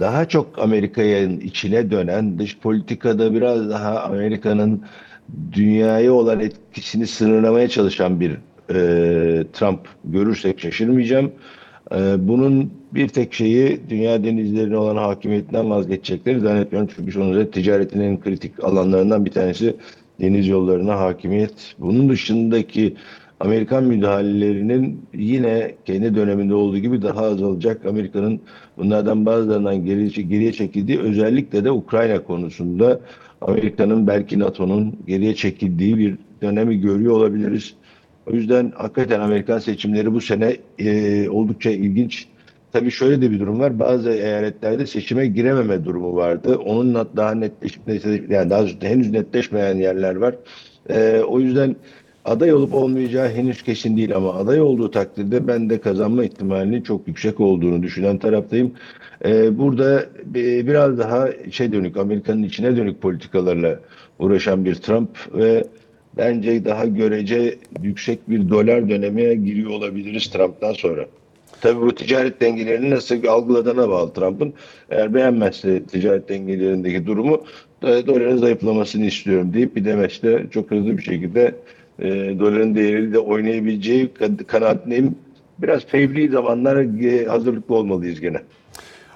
daha 0.00 0.28
çok 0.28 0.58
Amerika'nın 0.58 1.40
içine 1.40 1.90
dönen, 1.90 2.38
dış 2.38 2.58
politikada 2.58 3.34
biraz 3.34 3.70
daha 3.70 4.00
Amerika'nın 4.02 4.82
dünyaya 5.52 6.12
olan 6.12 6.40
etkisini 6.40 7.06
sınırlamaya 7.06 7.68
çalışan 7.68 8.20
bir 8.20 8.30
e, 8.70 9.44
Trump 9.52 9.80
görürsek 10.04 10.60
şaşırmayacağım. 10.60 11.32
E, 11.94 12.28
bunun 12.28 12.72
bir 12.94 13.08
tek 13.08 13.34
şeyi 13.34 13.80
dünya 13.90 14.24
denizlerine 14.24 14.76
olan 14.76 14.96
hakimiyetinden 14.96 15.70
vazgeçecekleri 15.70 16.40
zannetmiyorum. 16.40 16.90
Çünkü 16.96 17.12
sonuçta 17.12 17.50
ticaretin 17.50 18.00
en 18.00 18.20
kritik 18.20 18.64
alanlarından 18.64 19.24
bir 19.24 19.30
tanesi 19.30 19.76
deniz 20.20 20.48
yollarına 20.48 21.00
hakimiyet. 21.00 21.74
Bunun 21.78 22.08
dışındaki 22.08 22.96
Amerikan 23.42 23.84
müdahalelerinin 23.84 25.06
yine 25.14 25.74
kendi 25.84 26.14
döneminde 26.14 26.54
olduğu 26.54 26.78
gibi 26.78 27.02
daha 27.02 27.20
azalacak. 27.20 27.86
Amerika'nın 27.86 28.40
bunlardan 28.78 29.26
bazılarından 29.26 29.84
geri, 29.84 30.28
geriye 30.28 30.52
çekildiği 30.52 31.00
özellikle 31.00 31.64
de 31.64 31.70
Ukrayna 31.70 32.24
konusunda 32.24 33.00
Amerika'nın 33.40 34.06
belki 34.06 34.38
NATO'nun 34.38 34.96
geriye 35.06 35.34
çekildiği 35.34 35.98
bir 35.98 36.18
dönemi 36.42 36.80
görüyor 36.80 37.12
olabiliriz. 37.12 37.74
O 38.26 38.32
yüzden 38.32 38.72
hakikaten 38.76 39.20
Amerikan 39.20 39.58
seçimleri 39.58 40.12
bu 40.12 40.20
sene 40.20 40.56
e, 40.78 41.28
oldukça 41.28 41.70
ilginç. 41.70 42.26
Tabii 42.72 42.90
şöyle 42.90 43.22
de 43.22 43.30
bir 43.30 43.40
durum 43.40 43.60
var. 43.60 43.78
Bazı 43.78 44.10
eyaletlerde 44.10 44.86
seçime 44.86 45.26
girememe 45.26 45.84
durumu 45.84 46.16
vardı. 46.16 46.56
Onun 46.56 46.94
daha 46.94 47.34
netleşmesi, 47.34 48.24
yani 48.30 48.50
daha 48.50 48.66
henüz 48.80 49.10
netleşmeyen 49.10 49.76
yerler 49.76 50.16
var. 50.16 50.34
E, 50.90 51.20
o 51.28 51.40
yüzden 51.40 51.76
aday 52.24 52.52
olup 52.52 52.74
olmayacağı 52.74 53.28
henüz 53.28 53.62
kesin 53.62 53.96
değil 53.96 54.16
ama 54.16 54.34
aday 54.34 54.60
olduğu 54.60 54.90
takdirde 54.90 55.46
ben 55.48 55.70
de 55.70 55.80
kazanma 55.80 56.24
ihtimalinin 56.24 56.82
çok 56.82 57.08
yüksek 57.08 57.40
olduğunu 57.40 57.82
düşünen 57.82 58.18
taraftayım. 58.18 58.72
Ee, 59.24 59.58
burada 59.58 60.04
biraz 60.24 60.98
daha 60.98 61.28
şey 61.50 61.72
dönük, 61.72 61.96
Amerika'nın 61.96 62.42
içine 62.42 62.76
dönük 62.76 63.02
politikalarla 63.02 63.80
uğraşan 64.18 64.64
bir 64.64 64.74
Trump 64.74 65.08
ve 65.34 65.64
bence 66.16 66.64
daha 66.64 66.86
görece 66.86 67.58
yüksek 67.82 68.30
bir 68.30 68.48
dolar 68.48 68.88
dönemine 68.88 69.34
giriyor 69.34 69.70
olabiliriz 69.70 70.30
Trump'tan 70.30 70.72
sonra. 70.72 71.06
Tabii 71.60 71.80
bu 71.80 71.94
ticaret 71.94 72.40
dengelerini 72.40 72.90
nasıl 72.90 73.24
algıladığına 73.24 73.88
bağlı 73.88 74.12
Trump'ın. 74.12 74.54
Eğer 74.90 75.14
beğenmezse 75.14 75.82
ticaret 75.84 76.28
dengelerindeki 76.28 77.06
durumu 77.06 77.44
doların 77.82 78.36
zayıflamasını 78.36 79.06
istiyorum 79.06 79.54
deyip 79.54 79.76
bir 79.76 79.84
demeçte 79.84 80.46
çok 80.50 80.70
hızlı 80.70 80.98
bir 80.98 81.02
şekilde 81.02 81.54
e, 82.02 82.38
doların 82.38 82.74
değeriyle 82.74 83.12
de 83.12 83.18
oynayabileceği 83.18 84.14
kan- 84.14 84.36
kanaatindeyim. 84.36 85.14
Biraz 85.58 85.86
fevri 85.86 86.28
zamanlara 86.28 86.82
e, 86.82 87.24
hazırlıklı 87.24 87.74
olmalıyız 87.74 88.20
gene. 88.20 88.40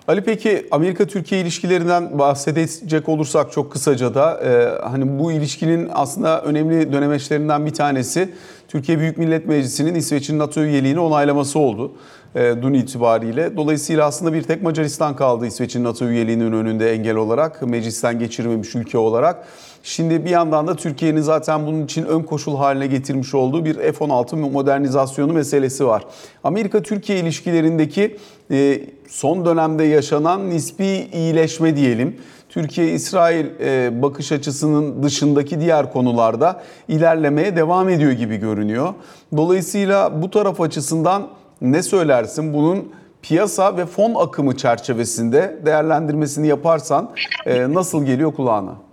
Ali 0.09 0.21
peki 0.21 0.67
Amerika-Türkiye 0.71 1.41
ilişkilerinden 1.41 2.19
bahsedecek 2.19 3.09
olursak 3.09 3.53
çok 3.53 3.73
kısaca 3.73 4.15
da 4.15 4.41
e, 4.45 4.81
hani 4.89 5.19
bu 5.19 5.33
ilişkinin 5.33 5.89
aslında 5.93 6.43
önemli 6.43 6.93
dönemeçlerinden 6.93 7.67
bir 7.67 7.71
tanesi 7.71 8.29
Türkiye 8.69 8.99
Büyük 8.99 9.19
Millet 9.19 9.47
Meclisi'nin 9.47 9.95
İsveç'in 9.95 10.39
NATO 10.39 10.61
üyeliğini 10.63 11.01
onaylaması 11.01 11.59
oldu 11.59 11.93
e, 12.35 12.55
dün 12.63 12.75
itibariyle. 12.75 13.57
Dolayısıyla 13.57 14.07
aslında 14.07 14.33
bir 14.33 14.43
tek 14.43 14.63
Macaristan 14.63 15.17
kaldı 15.17 15.47
İsveç'in 15.47 15.85
NATO 15.85 16.05
üyeliğinin 16.05 16.53
önünde 16.53 16.93
engel 16.93 17.17
olarak, 17.17 17.63
meclisten 17.63 18.19
geçirmemiş 18.19 18.75
ülke 18.75 18.99
olarak. 18.99 19.47
Şimdi 19.89 20.25
bir 20.25 20.31
yandan 20.31 20.67
da 20.67 20.77
Türkiye'nin 20.77 21.21
zaten 21.21 21.67
bunun 21.67 21.85
için 21.85 22.05
ön 22.05 22.23
koşul 22.23 22.57
haline 22.57 22.87
getirmiş 22.87 23.35
olduğu 23.35 23.65
bir 23.65 23.75
F-16 23.75 24.37
modernizasyonu 24.37 25.33
meselesi 25.33 25.87
var. 25.87 26.05
Amerika-Türkiye 26.45 27.19
ilişkilerindeki 27.19 28.17
e, 28.51 28.81
son 29.09 29.45
dönemde 29.45 29.85
yaşanan 29.85 30.51
nispi 30.51 31.09
iyileşme 31.13 31.77
diyelim. 31.77 32.17
Türkiye-İsrail 32.49 33.47
e, 33.61 34.03
bakış 34.03 34.33
açısının 34.33 35.03
dışındaki 35.03 35.61
diğer 35.61 35.93
konularda 35.93 36.63
ilerlemeye 36.89 37.57
devam 37.57 37.89
ediyor 37.89 38.13
gibi 38.13 38.37
görünüyor. 38.37 38.95
Dolayısıyla 39.37 40.23
bu 40.23 40.31
taraf 40.31 40.61
açısından 40.61 41.29
ne 41.61 41.83
söylersin? 41.83 42.55
Bunun 42.55 42.93
piyasa 43.23 43.77
ve 43.77 43.87
fon 43.87 44.15
akımı 44.15 44.57
çerçevesinde 44.57 45.59
değerlendirmesini 45.67 46.47
yaparsan 46.47 47.11
e, 47.47 47.75
nasıl 47.75 48.05
geliyor 48.05 48.33
kulağına? 48.35 48.86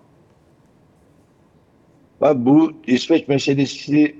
Bu 2.35 2.73
İsveç 2.87 3.27
meselesi 3.27 4.15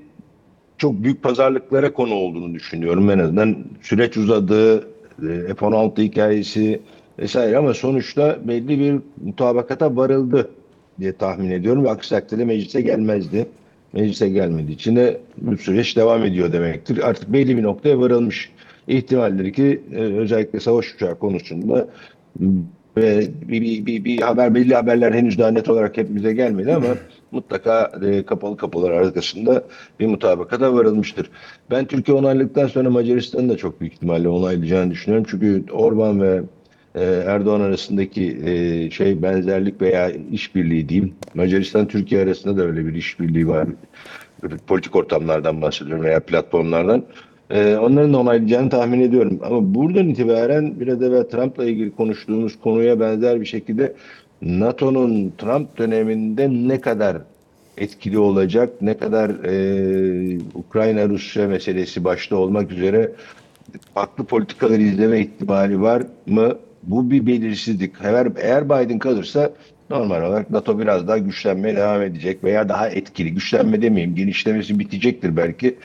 çok 0.78 1.04
büyük 1.04 1.24
pazarlıklara 1.24 1.94
konu 1.94 2.14
olduğunu 2.14 2.54
düşünüyorum. 2.54 3.10
En 3.10 3.20
azından 3.20 3.56
süreç 3.82 4.18
uzadı, 4.18 4.78
e, 4.80 5.54
F-16 5.56 6.02
hikayesi 6.02 6.82
vesaire 7.20 7.58
ama 7.58 7.74
sonuçta 7.74 8.40
belli 8.48 8.80
bir 8.80 8.96
mutabakata 9.26 9.96
varıldı 9.96 10.50
diye 11.00 11.14
tahmin 11.14 11.52
ediyorum. 11.52 11.88
Aksi 11.88 12.10
takdirde 12.10 12.46
meclise 12.46 12.82
gelmezdi. 12.82 13.46
Meclise 13.94 14.30
gelmediği 14.30 14.76
için 14.76 14.96
de 14.96 15.22
bu 15.38 15.58
süreç 15.58 15.98
devam 15.98 16.24
ediyor 16.24 16.54
demektir. 16.54 17.10
Artık 17.10 17.34
belli 17.34 17.58
bir 17.58 17.64
noktaya 17.64 18.00
varılmış. 18.00 18.52
İhtimalleri 18.88 19.52
ki 19.52 19.82
e, 19.92 19.96
özellikle 19.96 20.60
savaş 20.60 20.96
uçağı 20.96 21.20
konusunda 21.20 21.88
ve 22.98 23.28
bir, 23.48 23.62
bir, 23.62 23.86
bir, 23.86 24.04
bir 24.04 24.22
haber 24.22 24.56
belli 24.56 24.76
haberler 24.76 25.12
henüz 25.12 25.40
daha 25.40 25.52
net 25.52 25.70
olarak 25.70 25.98
hepimize 25.98 26.34
gelmedi 26.34 26.74
ama 26.74 26.88
mutlaka 27.32 27.92
e, 28.06 28.26
kapalı 28.26 28.58
kapılar 28.58 28.92
arasında 28.92 29.64
bir 30.00 30.08
mutabakata 30.08 30.74
varılmıştır. 30.74 31.30
Ben 31.72 31.86
Türkiye 31.86 32.18
onayladıktan 32.18 32.68
sonra 32.68 32.90
Macaristan'ın 32.90 33.50
da 33.50 33.58
çok 33.58 33.82
büyük 33.82 33.94
ihtimalle 33.94 34.28
onaylayacağını 34.28 34.92
düşünüyorum. 34.92 35.28
Çünkü 35.30 35.64
Orban 35.72 36.22
ve 36.22 36.42
e, 36.96 37.04
Erdoğan 37.04 37.62
arasındaki 37.62 38.38
e, 38.46 38.90
şey 38.92 39.22
benzerlik 39.22 39.82
veya 39.82 40.12
işbirliği 40.32 40.90
diyeyim. 40.90 41.16
Macaristan 41.34 41.88
Türkiye 41.88 42.24
arasında 42.24 42.58
da 42.58 42.64
öyle 42.64 42.86
bir 42.86 42.94
işbirliği 42.94 43.48
var. 43.48 43.68
Politik 44.68 44.96
ortamlardan 44.96 45.62
bahsediyorum 45.62 46.04
veya 46.04 46.20
platformlardan. 46.20 47.06
Ee, 47.50 47.76
onların 47.76 48.14
da 48.14 48.18
onaylayacağını 48.20 48.70
tahmin 48.70 49.02
ediyorum. 49.02 49.40
Ama 49.44 49.76
buradan 49.76 50.08
itibaren 50.10 50.80
biraz 50.80 51.02
evvel 51.02 51.24
Trump'la 51.24 51.66
ilgili 51.66 51.92
konuştuğumuz 51.92 52.60
konuya 52.60 53.00
benzer 53.00 53.42
bir 53.42 53.46
şekilde 53.46 53.94
NATO'nun 54.42 55.34
Trump 55.38 55.78
döneminde 55.78 56.50
ne 56.50 56.82
kadar 56.82 57.18
etkili 57.78 58.20
olacak, 58.20 58.70
ne 58.82 58.98
kadar 58.98 59.30
e, 59.30 60.40
Ukrayna-Rusya 60.56 61.48
meselesi 61.48 62.04
başta 62.04 62.36
olmak 62.36 62.72
üzere 62.72 63.12
farklı 63.94 64.24
politikalar 64.24 64.80
izleme 64.80 65.20
ihtimali 65.20 65.82
var 65.82 66.04
mı? 66.28 66.58
Bu 66.84 67.12
bir 67.12 67.28
belirsizlik. 67.28 67.92
Eğer, 68.04 68.28
eğer 68.38 68.66
Biden 68.66 69.00
kalırsa 69.00 69.52
normal 69.90 70.24
olarak 70.24 70.50
NATO 70.50 70.80
biraz 70.80 71.08
daha 71.08 71.18
güçlenmeye 71.18 71.76
devam 71.76 72.02
edecek 72.02 72.44
veya 72.44 72.70
daha 72.70 72.90
etkili. 72.90 73.34
Güçlenme 73.34 73.82
demeyeyim, 73.82 74.16
genişlemesi 74.16 74.80
bitecektir 74.80 75.38
belki. 75.38 75.76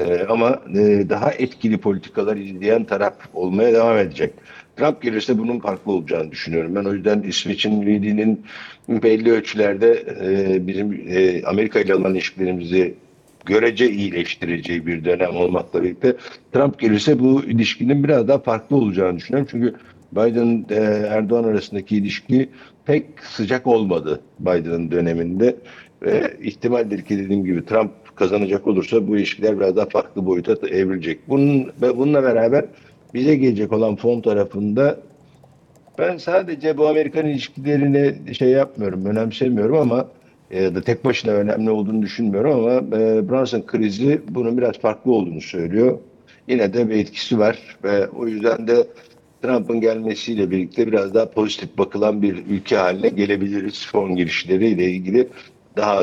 Ee, 0.00 0.26
ama 0.28 0.62
e, 0.74 1.08
daha 1.08 1.32
etkili 1.32 1.78
politikalar 1.78 2.36
izleyen 2.36 2.84
taraf 2.84 3.14
olmaya 3.34 3.72
devam 3.72 3.98
edecek. 3.98 4.32
Trump 4.76 5.02
gelirse 5.02 5.38
bunun 5.38 5.58
farklı 5.58 5.92
olacağını 5.92 6.30
düşünüyorum. 6.30 6.74
Ben 6.74 6.84
o 6.84 6.92
yüzden 6.94 7.22
İsveç'in 7.22 7.82
üyeliğinin 7.82 8.44
belli 8.88 9.32
ölçülerde 9.32 10.04
e, 10.24 10.66
bizim 10.66 11.06
e, 11.08 11.42
Amerika 11.44 11.80
ile 11.80 11.94
olan 11.94 12.14
ilişkilerimizi 12.14 12.94
görece 13.46 13.90
iyileştireceği 13.90 14.86
bir 14.86 15.04
dönem 15.04 15.36
olmakla 15.36 15.82
birlikte 15.82 16.16
Trump 16.52 16.78
gelirse 16.78 17.18
bu 17.18 17.44
ilişkinin 17.44 18.04
biraz 18.04 18.28
daha 18.28 18.38
farklı 18.38 18.76
olacağını 18.76 19.16
düşünüyorum. 19.16 19.48
Çünkü 19.50 19.74
Biden 20.12 20.66
Erdoğan 21.08 21.44
arasındaki 21.44 21.96
ilişki 21.96 22.48
pek 22.84 23.04
sıcak 23.22 23.66
olmadı 23.66 24.20
Biden'ın 24.38 24.90
döneminde. 24.90 25.56
Ve 26.02 26.36
ihtimaldir 26.42 27.02
ki 27.02 27.18
dediğim 27.18 27.44
gibi 27.44 27.64
Trump 27.64 27.90
kazanacak 28.16 28.66
olursa 28.66 29.08
bu 29.08 29.16
ilişkiler 29.16 29.60
biraz 29.60 29.76
daha 29.76 29.86
farklı 29.86 30.26
boyuta 30.26 30.68
evrilecek. 30.68 31.28
Bunun, 31.28 31.72
ve 31.82 31.96
bununla 31.96 32.22
beraber 32.22 32.64
bize 33.14 33.36
gelecek 33.36 33.72
olan 33.72 33.96
fon 33.96 34.20
tarafında 34.20 35.00
ben 35.98 36.16
sadece 36.16 36.76
bu 36.76 36.88
Amerikan 36.88 37.26
ilişkilerini 37.26 38.34
şey 38.34 38.48
yapmıyorum, 38.48 39.06
önemsemiyorum 39.06 39.76
ama 39.76 40.08
ya 40.50 40.74
da 40.74 40.80
tek 40.80 41.04
başına 41.04 41.32
önemli 41.32 41.70
olduğunu 41.70 42.02
düşünmüyorum 42.02 42.54
ama 42.54 42.96
e, 42.96 43.28
Brunson 43.28 43.62
krizi 43.62 44.20
bunun 44.28 44.58
biraz 44.58 44.78
farklı 44.78 45.12
olduğunu 45.12 45.40
söylüyor. 45.40 45.98
Yine 46.48 46.74
de 46.74 46.88
bir 46.88 46.96
etkisi 46.96 47.38
var 47.38 47.58
ve 47.84 48.08
o 48.08 48.26
yüzden 48.26 48.68
de 48.68 48.86
Trump'ın 49.42 49.80
gelmesiyle 49.80 50.50
birlikte 50.50 50.86
biraz 50.86 51.14
daha 51.14 51.30
pozitif 51.30 51.78
bakılan 51.78 52.22
bir 52.22 52.46
ülke 52.50 52.76
haline 52.76 53.08
gelebiliriz 53.08 53.86
fon 53.86 54.16
girişleriyle 54.16 54.90
ilgili 54.90 55.28
daha 55.76 56.02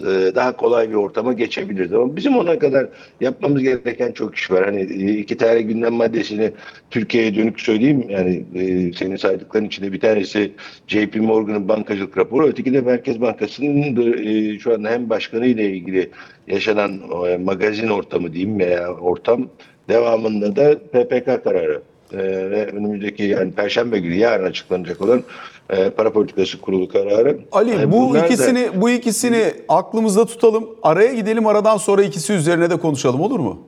e, 0.00 0.34
daha 0.34 0.56
kolay 0.56 0.90
bir 0.90 0.94
ortama 0.94 1.32
geçebiliriz. 1.32 1.92
Ama 1.92 2.16
bizim 2.16 2.36
ona 2.36 2.58
kadar 2.58 2.86
yapmamız 3.20 3.62
gereken 3.62 4.12
çok 4.12 4.36
iş 4.36 4.50
var. 4.50 4.64
Hani 4.64 4.80
e, 4.80 5.18
iki 5.18 5.36
tane 5.36 5.62
gündem 5.62 5.94
maddesini 5.94 6.52
Türkiye'ye 6.90 7.34
dönük 7.34 7.60
söyleyeyim. 7.60 8.04
Yani 8.08 8.44
e, 8.54 8.92
senin 8.92 9.16
saydıkların 9.16 9.64
içinde 9.64 9.92
bir 9.92 10.00
tanesi 10.00 10.52
JP 10.86 11.16
Morgan'ın 11.16 11.68
bankacılık 11.68 12.18
raporu. 12.18 12.46
Öteki 12.46 12.74
de 12.74 12.80
Merkez 12.80 13.20
Bankası'nın 13.20 14.58
şu 14.58 14.74
anda 14.74 14.90
hem 14.90 15.10
başkanı 15.10 15.46
ile 15.46 15.70
ilgili 15.70 16.10
yaşanan 16.48 17.00
magazin 17.40 17.88
ortamı 17.88 18.32
diyeyim 18.32 18.58
veya 18.58 18.92
ortam 18.94 19.48
devamında 19.88 20.56
da 20.56 20.78
PPK 20.78 21.44
kararı. 21.44 21.82
Ve 22.12 22.66
önümüzdeki 22.66 23.22
yani 23.22 23.52
Perşembe 23.52 23.98
günü 23.98 24.14
yarın 24.14 24.44
açıklanacak 24.44 25.00
olan 25.00 25.22
e, 25.70 25.90
para 25.90 26.12
politikası 26.12 26.60
kurulu 26.60 26.88
kararı. 26.88 27.38
Ali 27.52 27.70
Yani 27.70 27.92
bu 27.92 27.96
bunlar 28.08 28.22
da- 28.22 28.26
ikisini 28.26 28.68
bu 28.80 28.90
ikisini 28.90 29.54
aklımızda 29.68 30.26
tutalım. 30.26 30.68
Araya 30.82 31.14
gidelim. 31.14 31.46
Aradan 31.46 31.76
sonra 31.76 32.02
ikisi 32.02 32.32
üzerine 32.32 32.70
de 32.70 32.76
konuşalım 32.76 33.20
olur 33.20 33.38
mu? 33.40 33.58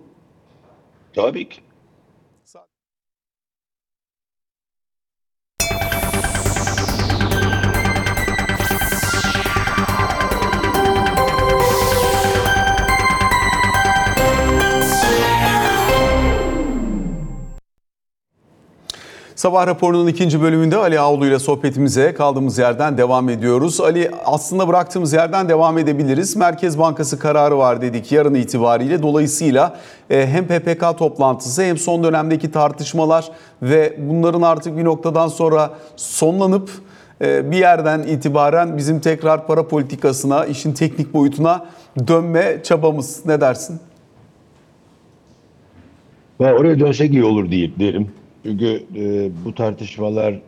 tabii 1.15 1.49
ki. 1.49 1.61
Sabah 19.39 19.67
raporunun 19.67 20.07
ikinci 20.07 20.43
bölümünde 20.43 20.77
Ali 20.77 21.01
Ağulu 21.01 21.27
ile 21.27 21.39
sohbetimize 21.39 22.15
kaldığımız 22.15 22.59
yerden 22.59 22.99
devam 22.99 23.29
ediyoruz. 23.29 23.81
Ali 23.81 24.11
aslında 24.25 24.69
bıraktığımız 24.69 25.13
yerden 25.13 25.49
devam 25.49 25.79
edebiliriz. 25.79 26.37
Merkez 26.37 26.79
Bankası 26.79 27.19
kararı 27.19 27.59
var 27.59 27.81
dedik 27.81 28.13
yarın 28.13 28.35
itibariyle. 28.35 29.03
Dolayısıyla 29.03 29.77
e, 30.11 30.27
hem 30.27 30.47
PPK 30.47 30.99
toplantısı 30.99 31.63
hem 31.63 31.79
son 31.79 32.05
dönemdeki 32.05 32.51
tartışmalar 32.51 33.31
ve 33.63 33.97
bunların 33.99 34.43
artık 34.43 34.77
bir 34.77 34.85
noktadan 34.85 35.29
sonra 35.29 35.71
sonlanıp 35.97 36.71
e, 37.21 37.51
bir 37.51 37.57
yerden 37.57 38.03
itibaren 38.03 38.77
bizim 38.77 39.01
tekrar 39.01 39.47
para 39.47 39.69
politikasına, 39.69 40.47
işin 40.47 40.73
teknik 40.73 41.15
boyutuna 41.15 41.67
dönme 42.09 42.63
çabamız. 42.63 43.27
Ne 43.27 43.41
dersin? 43.41 43.81
Ben 46.41 46.53
oraya 46.53 46.81
dönsek 46.81 47.13
iyi 47.13 47.25
olur 47.25 47.51
deyip 47.51 47.79
derim. 47.79 48.13
Çünkü 48.49 48.83
e, 48.97 49.31
bu 49.45 49.55
tartışmalar 49.55 50.41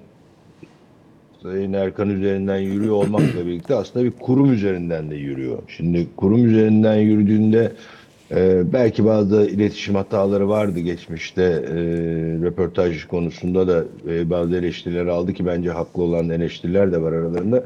Sayın 1.42 1.72
Erkan 1.72 2.10
üzerinden 2.10 2.58
yürüyor 2.58 2.94
olmakla 2.94 3.46
birlikte 3.46 3.74
aslında 3.74 4.04
bir 4.04 4.10
kurum 4.10 4.52
üzerinden 4.52 5.10
de 5.10 5.14
yürüyor. 5.14 5.58
Şimdi 5.68 6.06
kurum 6.16 6.46
üzerinden 6.46 6.96
yürüdüğünde 6.96 7.72
Ee, 8.34 8.72
belki 8.72 9.04
bazı 9.04 9.46
iletişim 9.46 9.94
hataları 9.94 10.48
vardı 10.48 10.80
geçmişte. 10.80 11.42
Ee, 11.42 11.74
röportaj 12.42 13.04
konusunda 13.04 13.68
da 13.68 13.84
e, 14.08 14.30
bazı 14.30 14.56
eleştiriler 14.56 15.06
aldı 15.06 15.32
ki 15.32 15.46
bence 15.46 15.70
haklı 15.70 16.02
olan 16.02 16.30
eleştiriler 16.30 16.92
de 16.92 17.02
var 17.02 17.12
aralarında. 17.12 17.64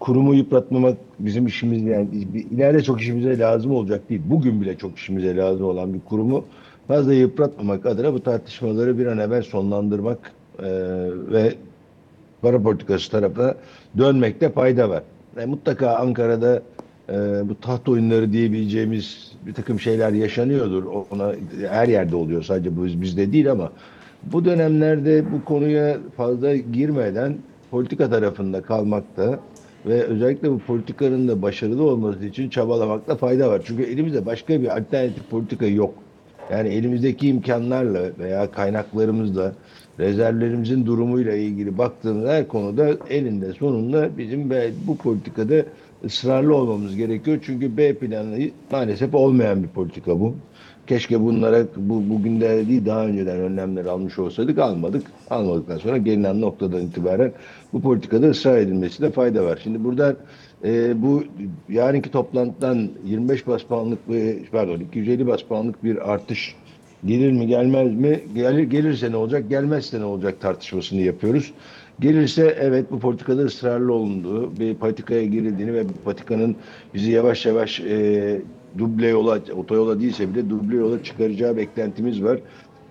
Kurumu 0.00 0.34
yıpratmamak 0.34 0.96
bizim 1.18 1.46
işimiz 1.46 1.82
yani 1.82 2.08
ileride 2.50 2.82
çok 2.82 3.00
işimize 3.00 3.38
lazım 3.38 3.70
olacak 3.70 4.10
değil. 4.10 4.22
Bugün 4.26 4.60
bile 4.60 4.78
çok 4.78 4.98
işimize 4.98 5.36
lazım 5.36 5.66
olan 5.66 5.94
bir 5.94 6.00
kurumu 6.00 6.44
fazla 6.88 7.14
yıpratmamak 7.14 7.86
adına 7.86 8.14
bu 8.14 8.22
tartışmaları 8.22 8.98
bir 8.98 9.06
an 9.06 9.18
evvel 9.18 9.42
sonlandırmak 9.42 10.32
e, 10.58 10.64
ve 11.32 11.54
para 12.42 12.62
politikası 12.62 13.10
tarafına 13.10 13.54
dönmekte 13.98 14.50
fayda 14.50 14.90
var. 14.90 15.02
E, 15.36 15.46
mutlaka 15.46 15.94
Ankara'da 15.94 16.62
e, 17.08 17.14
bu 17.48 17.60
taht 17.60 17.88
oyunları 17.88 18.32
diyebileceğimiz 18.32 19.32
bir 19.46 19.54
takım 19.54 19.80
şeyler 19.80 20.12
yaşanıyordur. 20.12 20.84
Ona 21.10 21.32
her 21.68 21.88
yerde 21.88 22.16
oluyor 22.16 22.42
sadece 22.42 22.76
bu 22.76 22.84
bizde 22.84 23.32
değil 23.32 23.50
ama 23.50 23.72
bu 24.22 24.44
dönemlerde 24.44 25.24
bu 25.32 25.44
konuya 25.44 25.96
fazla 26.16 26.56
girmeden 26.56 27.36
politika 27.70 28.10
tarafında 28.10 28.62
kalmakta 28.62 29.40
ve 29.86 30.02
özellikle 30.02 30.50
bu 30.50 30.58
politikanın 30.58 31.28
da 31.28 31.42
başarılı 31.42 31.82
olması 31.82 32.24
için 32.24 32.48
çabalamakta 32.48 33.16
fayda 33.16 33.50
var. 33.50 33.62
Çünkü 33.64 33.82
elimizde 33.82 34.26
başka 34.26 34.60
bir 34.60 34.76
alternatif 34.78 35.30
politika 35.30 35.66
yok. 35.66 35.94
Yani 36.50 36.68
elimizdeki 36.68 37.28
imkanlarla 37.28 38.02
veya 38.18 38.50
kaynaklarımızla, 38.50 39.52
rezervlerimizin 39.98 40.86
durumuyla 40.86 41.32
ilgili 41.34 41.78
baktığımız 41.78 42.28
her 42.28 42.48
konuda 42.48 42.90
elinde 43.10 43.52
sonunda 43.52 44.18
bizim 44.18 44.50
bu 44.86 44.96
politikada 44.96 45.64
ısrarlı 46.04 46.54
olmamız 46.54 46.96
gerekiyor. 46.96 47.38
Çünkü 47.46 47.76
B 47.76 47.94
planı 47.94 48.38
maalesef 48.70 49.14
olmayan 49.14 49.62
bir 49.62 49.68
politika 49.68 50.20
bu. 50.20 50.34
Keşke 50.86 51.20
bunlara 51.20 51.64
bu 51.76 52.10
bugün 52.10 52.40
de 52.40 52.68
değil 52.68 52.86
daha 52.86 53.06
önceden 53.06 53.36
önlemler 53.36 53.84
almış 53.84 54.18
olsaydık 54.18 54.58
almadık. 54.58 55.02
Almadıktan 55.30 55.78
sonra 55.78 55.96
gelinen 55.96 56.40
noktadan 56.40 56.80
itibaren 56.80 57.32
bu 57.72 57.80
politikada 57.80 58.26
ısrar 58.26 58.58
edilmesinde 58.58 59.10
fayda 59.10 59.44
var. 59.44 59.60
Şimdi 59.62 59.84
buradan 59.84 60.16
e, 60.64 61.02
bu 61.02 61.24
yarınki 61.68 62.10
toplantıdan 62.10 62.88
25 63.04 63.46
bas 63.46 63.62
puanlık 63.62 63.98
pardon 64.52 64.80
250 64.80 65.26
bas 65.26 65.42
puanlık 65.42 65.84
bir 65.84 66.12
artış 66.12 66.54
gelir 67.06 67.32
mi 67.32 67.46
gelmez 67.46 67.94
mi? 67.94 68.20
Gelir, 68.34 68.62
gelirse 68.62 69.10
ne 69.10 69.16
olacak? 69.16 69.50
Gelmezse 69.50 70.00
ne 70.00 70.04
olacak 70.04 70.40
tartışmasını 70.40 71.00
yapıyoruz. 71.00 71.52
Gelirse 72.00 72.56
evet 72.60 72.90
bu 72.90 73.00
politikada 73.00 73.42
ısrarlı 73.42 73.92
olunduğu, 73.92 74.56
bir 74.60 74.74
patikaya 74.74 75.24
girildiğini 75.24 75.74
ve 75.74 75.84
patikanın 76.04 76.56
bizi 76.94 77.10
yavaş 77.10 77.46
yavaş 77.46 77.80
e, 77.80 78.42
duble 78.78 79.08
yola, 79.08 79.38
otoyola 79.56 80.00
değilse 80.00 80.34
bile 80.34 80.50
duble 80.50 80.76
yola 80.76 81.02
çıkaracağı 81.02 81.56
beklentimiz 81.56 82.22
var. 82.22 82.38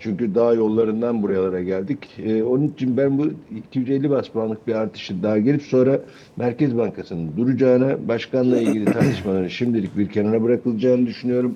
Çünkü 0.04 0.36
dağ 0.36 0.54
yollarından 0.54 1.24
buralara 1.24 1.62
geldik. 1.62 2.00
E, 2.26 2.44
onun 2.44 2.68
için 2.68 2.98
ben 2.98 3.18
bu 3.18 3.28
250 3.58 4.10
bas 4.10 4.28
puanlık 4.28 4.68
bir 4.68 4.76
artışı 4.76 5.24
daha 5.24 5.38
gelip 5.38 5.62
sonra 5.62 6.00
Merkez 6.38 6.78
Bankası'nın 6.78 7.38
duracağına, 7.38 8.08
başkanla 8.08 8.58
ilgili 8.58 8.86
tartışmaların 8.86 9.48
şimdilik 9.48 9.98
bir 9.98 10.10
kenara 10.10 10.44
bırakılacağını 10.44 11.06
düşünüyorum. 11.06 11.56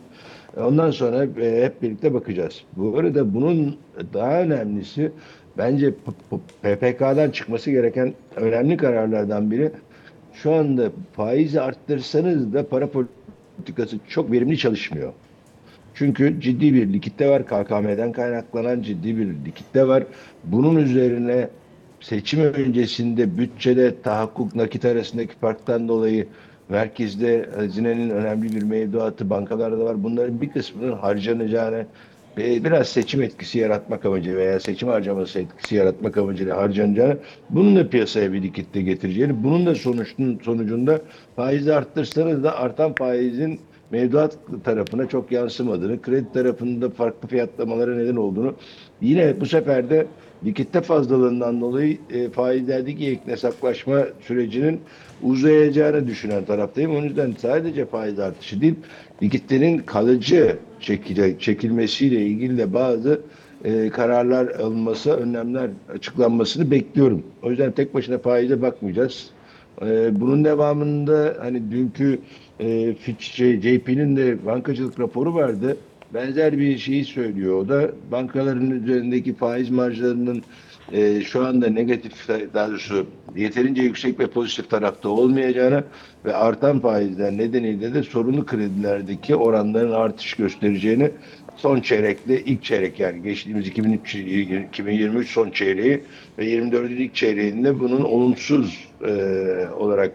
Ondan 0.57 0.91
sonra 0.91 1.23
e, 1.41 1.65
hep 1.65 1.81
birlikte 1.81 2.13
bakacağız. 2.13 2.63
Bu 2.75 2.97
arada 2.97 3.33
bunun 3.33 3.75
daha 4.13 4.41
önemlisi 4.41 5.11
bence 5.57 5.93
PPK'dan 6.61 7.29
çıkması 7.29 7.71
gereken 7.71 8.13
önemli 8.35 8.77
kararlardan 8.77 9.51
biri 9.51 9.71
şu 10.33 10.53
anda 10.53 10.91
faizi 11.13 11.61
arttırsanız 11.61 12.53
da 12.53 12.67
para 12.67 12.89
politikası 13.57 13.97
çok 14.09 14.31
verimli 14.31 14.57
çalışmıyor. 14.57 15.13
Çünkü 15.97 16.41
ciddi 16.41 16.73
bir 16.73 16.93
likitte 16.93 17.29
var. 17.29 17.45
KKM'den 17.45 18.11
kaynaklanan 18.11 18.81
ciddi 18.81 19.17
bir 19.17 19.27
likitte 19.45 19.87
var. 19.87 20.03
Bunun 20.43 20.75
üzerine 20.75 21.49
seçim 21.99 22.41
öncesinde 22.41 23.37
bütçede 23.37 24.01
tahakkuk 24.01 24.55
nakit 24.55 24.85
arasındaki 24.85 25.35
farktan 25.35 25.87
dolayı 25.87 26.27
merkezde 26.69 27.49
hazinenin 27.55 28.09
önemli 28.09 28.55
bir 28.55 28.63
mevduatı 28.63 29.29
bankalarda 29.29 29.85
var. 29.85 30.03
Bunların 30.03 30.41
bir 30.41 30.49
kısmının 30.49 30.97
harcanacağını 30.97 31.85
ve 32.37 32.63
biraz 32.63 32.87
seçim 32.87 33.21
etkisi 33.21 33.59
yaratmak 33.59 34.05
amacıyla 34.05 34.39
veya 34.39 34.59
seçim 34.59 34.89
harcaması 34.89 35.39
etkisi 35.39 35.75
yaratmak 35.75 36.17
amacıyla 36.17 36.57
harcanacağını, 36.57 37.17
bunun 37.49 37.75
da 37.75 37.89
piyasaya 37.89 38.33
bir 38.33 38.43
likitte 38.43 38.81
getireceğini, 38.81 39.43
bunun 39.43 39.65
da 39.65 39.75
sonuçun, 39.75 40.39
sonucunda 40.45 41.01
faizi 41.35 41.73
arttırsanız 41.73 42.43
da 42.43 42.57
artan 42.57 42.93
faizin 42.93 43.59
mevduat 43.91 44.37
tarafına 44.63 45.09
çok 45.09 45.31
yansımadığını, 45.31 46.01
kredi 46.01 46.33
tarafında 46.33 46.89
farklı 46.89 47.27
fiyatlamalara 47.27 47.95
neden 47.95 48.15
olduğunu, 48.15 48.53
yine 49.01 49.41
bu 49.41 49.45
sefer 49.45 49.89
de 49.89 50.07
likitte 50.45 50.81
fazlalığından 50.81 51.61
dolayı 51.61 51.97
e, 52.09 52.29
faizlerdeki 52.29 53.07
ek 53.07 53.21
hesaplaşma 53.25 54.03
sürecinin 54.21 54.81
uzayacağını 55.23 56.07
düşünen 56.07 56.45
taraftayım. 56.45 56.95
O 56.95 57.03
yüzden 57.03 57.33
sadece 57.37 57.85
faiz 57.85 58.19
artışı 58.19 58.61
değil, 58.61 58.75
likitlerin 59.23 59.77
kalıcı 59.77 60.57
çekile, 60.79 61.39
çekilmesiyle 61.39 62.21
ilgili 62.21 62.57
de 62.57 62.73
bazı 62.73 63.21
e, 63.63 63.89
kararlar 63.89 64.47
alınması, 64.47 65.11
önlemler 65.11 65.69
açıklanmasını 65.93 66.71
bekliyorum. 66.71 67.23
O 67.43 67.49
yüzden 67.49 67.71
tek 67.71 67.93
başına 67.93 68.17
faize 68.17 68.61
bakmayacağız. 68.61 69.29
E, 69.81 70.21
bunun 70.21 70.43
devamında 70.43 71.37
hani 71.39 71.71
dünkü 71.71 72.19
e, 72.59 72.95
JP'nin 73.61 74.15
de 74.15 74.45
bankacılık 74.45 74.99
raporu 74.99 75.35
vardı. 75.35 75.77
Benzer 76.13 76.57
bir 76.57 76.77
şeyi 76.77 77.05
söylüyor. 77.05 77.57
O 77.57 77.69
da 77.69 77.91
bankaların 78.11 78.71
üzerindeki 78.71 79.35
faiz 79.35 79.69
marjlarının 79.69 80.43
e, 80.91 81.21
şu 81.21 81.45
anda 81.45 81.69
negatif, 81.69 82.27
daha 82.53 82.69
doğrusu 82.69 83.07
yeterince 83.35 83.81
yüksek 83.81 84.19
ve 84.19 84.27
pozitif 84.27 84.69
tarafta 84.69 85.09
olmayacağını 85.09 85.83
ve 86.25 86.35
artan 86.35 86.79
faizler 86.79 87.37
nedeniyle 87.37 87.93
de 87.93 88.03
sorunlu 88.03 88.45
kredilerdeki 88.45 89.35
oranların 89.35 89.91
artış 89.91 90.33
göstereceğini 90.33 91.11
son 91.55 91.79
çeyrekle 91.79 92.41
ilk 92.43 92.63
çeyrek 92.63 92.99
yani 92.99 93.23
geçtiğimiz 93.23 93.67
2003, 93.67 94.15
2023 94.15 95.29
son 95.29 95.49
çeyreği 95.49 96.03
ve 96.37 96.45
24'ün 96.45 96.97
ilk 96.97 97.15
çeyreğinde 97.15 97.79
bunun 97.79 98.01
olumsuz 98.01 98.87
e, 99.07 99.11
olarak 99.79 100.11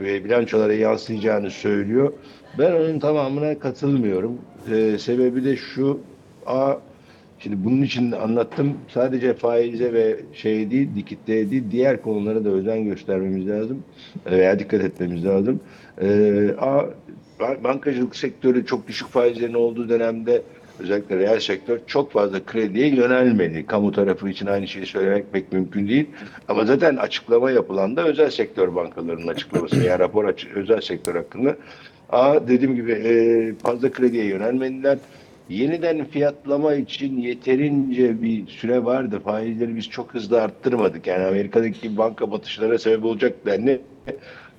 ve 0.00 0.24
bilançolara 0.24 0.74
yansıyacağını 0.74 1.50
söylüyor. 1.50 2.12
Ben 2.58 2.72
onun 2.72 2.98
tamamına 2.98 3.58
katılmıyorum. 3.58 4.38
E, 4.72 4.98
sebebi 4.98 5.44
de 5.44 5.56
şu, 5.56 6.00
A, 6.46 6.74
şimdi 7.38 7.64
bunun 7.64 7.82
için 7.82 8.12
anlattım. 8.12 8.74
Sadece 8.88 9.34
faize 9.34 9.92
ve 9.92 10.20
şey 10.32 10.70
değil, 10.70 10.88
dikitte 10.96 11.50
değil, 11.50 11.64
diğer 11.70 12.02
konulara 12.02 12.44
da 12.44 12.48
özen 12.48 12.84
göstermemiz 12.84 13.48
lazım 13.48 13.84
veya 14.30 14.58
dikkat 14.58 14.84
etmemiz 14.84 15.24
lazım. 15.24 15.60
E, 16.02 16.08
A, 16.58 16.84
bankacılık 17.64 18.16
sektörü 18.16 18.66
çok 18.66 18.88
düşük 18.88 19.08
faizlerin 19.08 19.54
olduğu 19.54 19.88
dönemde 19.88 20.42
özellikle 20.80 21.16
reel 21.18 21.40
sektör 21.40 21.78
çok 21.86 22.12
fazla 22.12 22.44
krediye 22.44 22.88
yönelmedi. 22.88 23.66
Kamu 23.66 23.92
tarafı 23.92 24.28
için 24.28 24.46
aynı 24.46 24.68
şeyi 24.68 24.86
söylemek 24.86 25.32
pek 25.32 25.52
mümkün 25.52 25.88
değil. 25.88 26.06
Ama 26.48 26.64
zaten 26.64 26.96
açıklama 26.96 27.50
yapılan 27.50 27.96
da 27.96 28.04
özel 28.04 28.30
sektör 28.30 28.74
bankalarının 28.74 29.28
açıklaması. 29.28 29.76
Yani 29.76 29.98
rapor 29.98 30.24
açı- 30.24 30.48
özel 30.54 30.80
sektör 30.80 31.14
hakkında. 31.14 31.56
A, 32.10 32.48
dediğim 32.48 32.74
gibi 32.74 32.92
e, 32.92 33.54
fazla 33.62 33.90
krediye 33.92 34.24
yönelmediler. 34.24 34.98
Yeniden 35.48 36.04
fiyatlama 36.04 36.74
için 36.74 37.18
yeterince 37.18 38.22
bir 38.22 38.46
süre 38.46 38.84
vardı. 38.84 39.20
Faizleri 39.24 39.76
biz 39.76 39.88
çok 39.90 40.14
hızlı 40.14 40.42
arttırmadık. 40.42 41.06
Yani 41.06 41.24
Amerika'daki 41.24 41.96
banka 41.98 42.30
batışlara 42.30 42.78
sebep 42.78 43.04
olacak 43.04 43.32
denli 43.46 43.80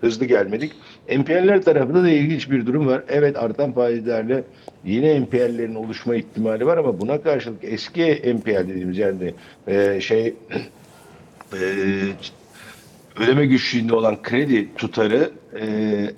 hızlı 0.01 0.25
gelmedik. 0.25 0.71
NPL'ler 1.17 1.61
tarafında 1.61 2.03
da 2.03 2.09
ilginç 2.09 2.51
bir 2.51 2.65
durum 2.65 2.87
var. 2.87 3.03
Evet 3.09 3.37
artan 3.37 3.71
faizlerle 3.73 4.43
yeni 4.85 5.21
NPL'lerin 5.21 5.75
oluşma 5.75 6.15
ihtimali 6.15 6.65
var 6.65 6.77
ama 6.77 6.99
buna 6.99 7.21
karşılık 7.21 7.63
eski 7.63 8.35
NPL 8.37 8.67
dediğimiz 8.67 8.97
yani 8.97 9.33
e, 9.67 10.01
şey 10.01 10.27
e, 11.53 11.63
ödeme 13.19 13.45
güçlüğünde 13.45 13.95
olan 13.95 14.21
kredi 14.21 14.75
tutarı 14.75 15.31
e, 15.59 15.65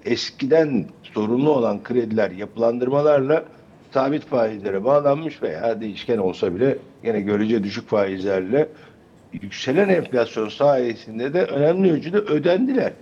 eskiden 0.06 0.86
sorunlu 1.04 1.50
olan 1.50 1.84
krediler 1.84 2.32
yapılandırmalarla 2.32 3.46
sabit 3.94 4.26
faizlere 4.26 4.84
bağlanmış 4.84 5.42
veya 5.42 5.82
değişken 5.82 6.18
olsa 6.18 6.56
bile 6.56 6.78
yine 7.04 7.22
görece 7.22 7.64
düşük 7.64 7.90
faizlerle 7.90 8.68
yükselen 9.42 9.90
enflasyon 9.90 10.50
sayesinde 10.50 11.34
de 11.34 11.44
önemli 11.44 11.92
ölçüde 11.92 12.18
ödendiler. 12.18 12.94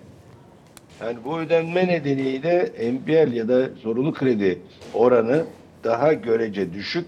Yani 1.04 1.18
bu 1.26 1.40
ödenme 1.40 1.88
nedeniyle 1.88 2.72
NPL 2.94 3.34
ya 3.34 3.48
da 3.48 3.70
sorunlu 3.84 4.14
kredi 4.14 4.62
oranı 4.94 5.46
daha 5.84 6.14
görece 6.14 6.74
düşük 6.74 7.06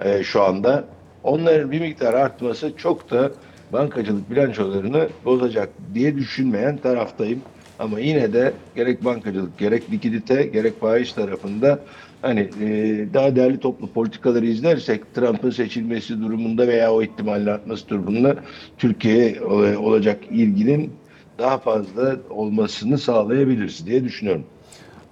e, 0.00 0.22
şu 0.22 0.42
anda. 0.42 0.84
Onların 1.22 1.70
bir 1.70 1.80
miktar 1.80 2.14
artması 2.14 2.76
çok 2.76 3.10
da 3.10 3.30
bankacılık 3.72 4.30
bilançolarını 4.30 5.08
bozacak 5.24 5.68
diye 5.94 6.16
düşünmeyen 6.16 6.76
taraftayım. 6.76 7.42
Ama 7.78 8.00
yine 8.00 8.32
de 8.32 8.52
gerek 8.76 9.04
bankacılık, 9.04 9.58
gerek 9.58 9.92
likidite, 9.92 10.42
gerek 10.42 10.80
faiz 10.80 11.14
tarafında 11.14 11.78
hani 12.22 12.40
e, 12.40 12.68
daha 13.14 13.36
değerli 13.36 13.60
toplu 13.60 13.92
politikaları 13.92 14.46
izlersek 14.46 15.14
Trump'ın 15.14 15.50
seçilmesi 15.50 16.20
durumunda 16.22 16.68
veya 16.68 16.92
o 16.92 17.02
ihtimalin 17.02 17.46
artması 17.46 17.88
durumunda 17.88 18.36
Türkiye'ye 18.78 19.30
e, 19.30 19.76
olacak 19.76 20.18
ilginin 20.30 20.99
daha 21.40 21.58
fazla 21.58 22.16
olmasını 22.30 22.98
sağlayabiliriz 22.98 23.86
diye 23.86 24.04
düşünüyorum. 24.04 24.44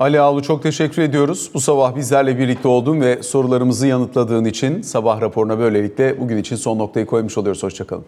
Ali 0.01 0.21
Ağlu 0.21 0.43
çok 0.43 0.63
teşekkür 0.63 1.03
ediyoruz. 1.03 1.51
Bu 1.55 1.61
sabah 1.61 1.97
bizlerle 1.97 2.39
birlikte 2.39 2.69
oldun 2.69 3.01
ve 3.01 3.23
sorularımızı 3.23 3.87
yanıtladığın 3.87 4.45
için 4.45 4.83
sabah 4.83 5.21
raporuna 5.21 5.59
böylelikle 5.59 6.21
bugün 6.21 6.37
için 6.37 6.57
son 6.57 6.79
noktayı 6.79 7.07
koymuş 7.07 7.39
oluyoruz. 7.39 7.63
Hoşçakalın. 7.63 8.05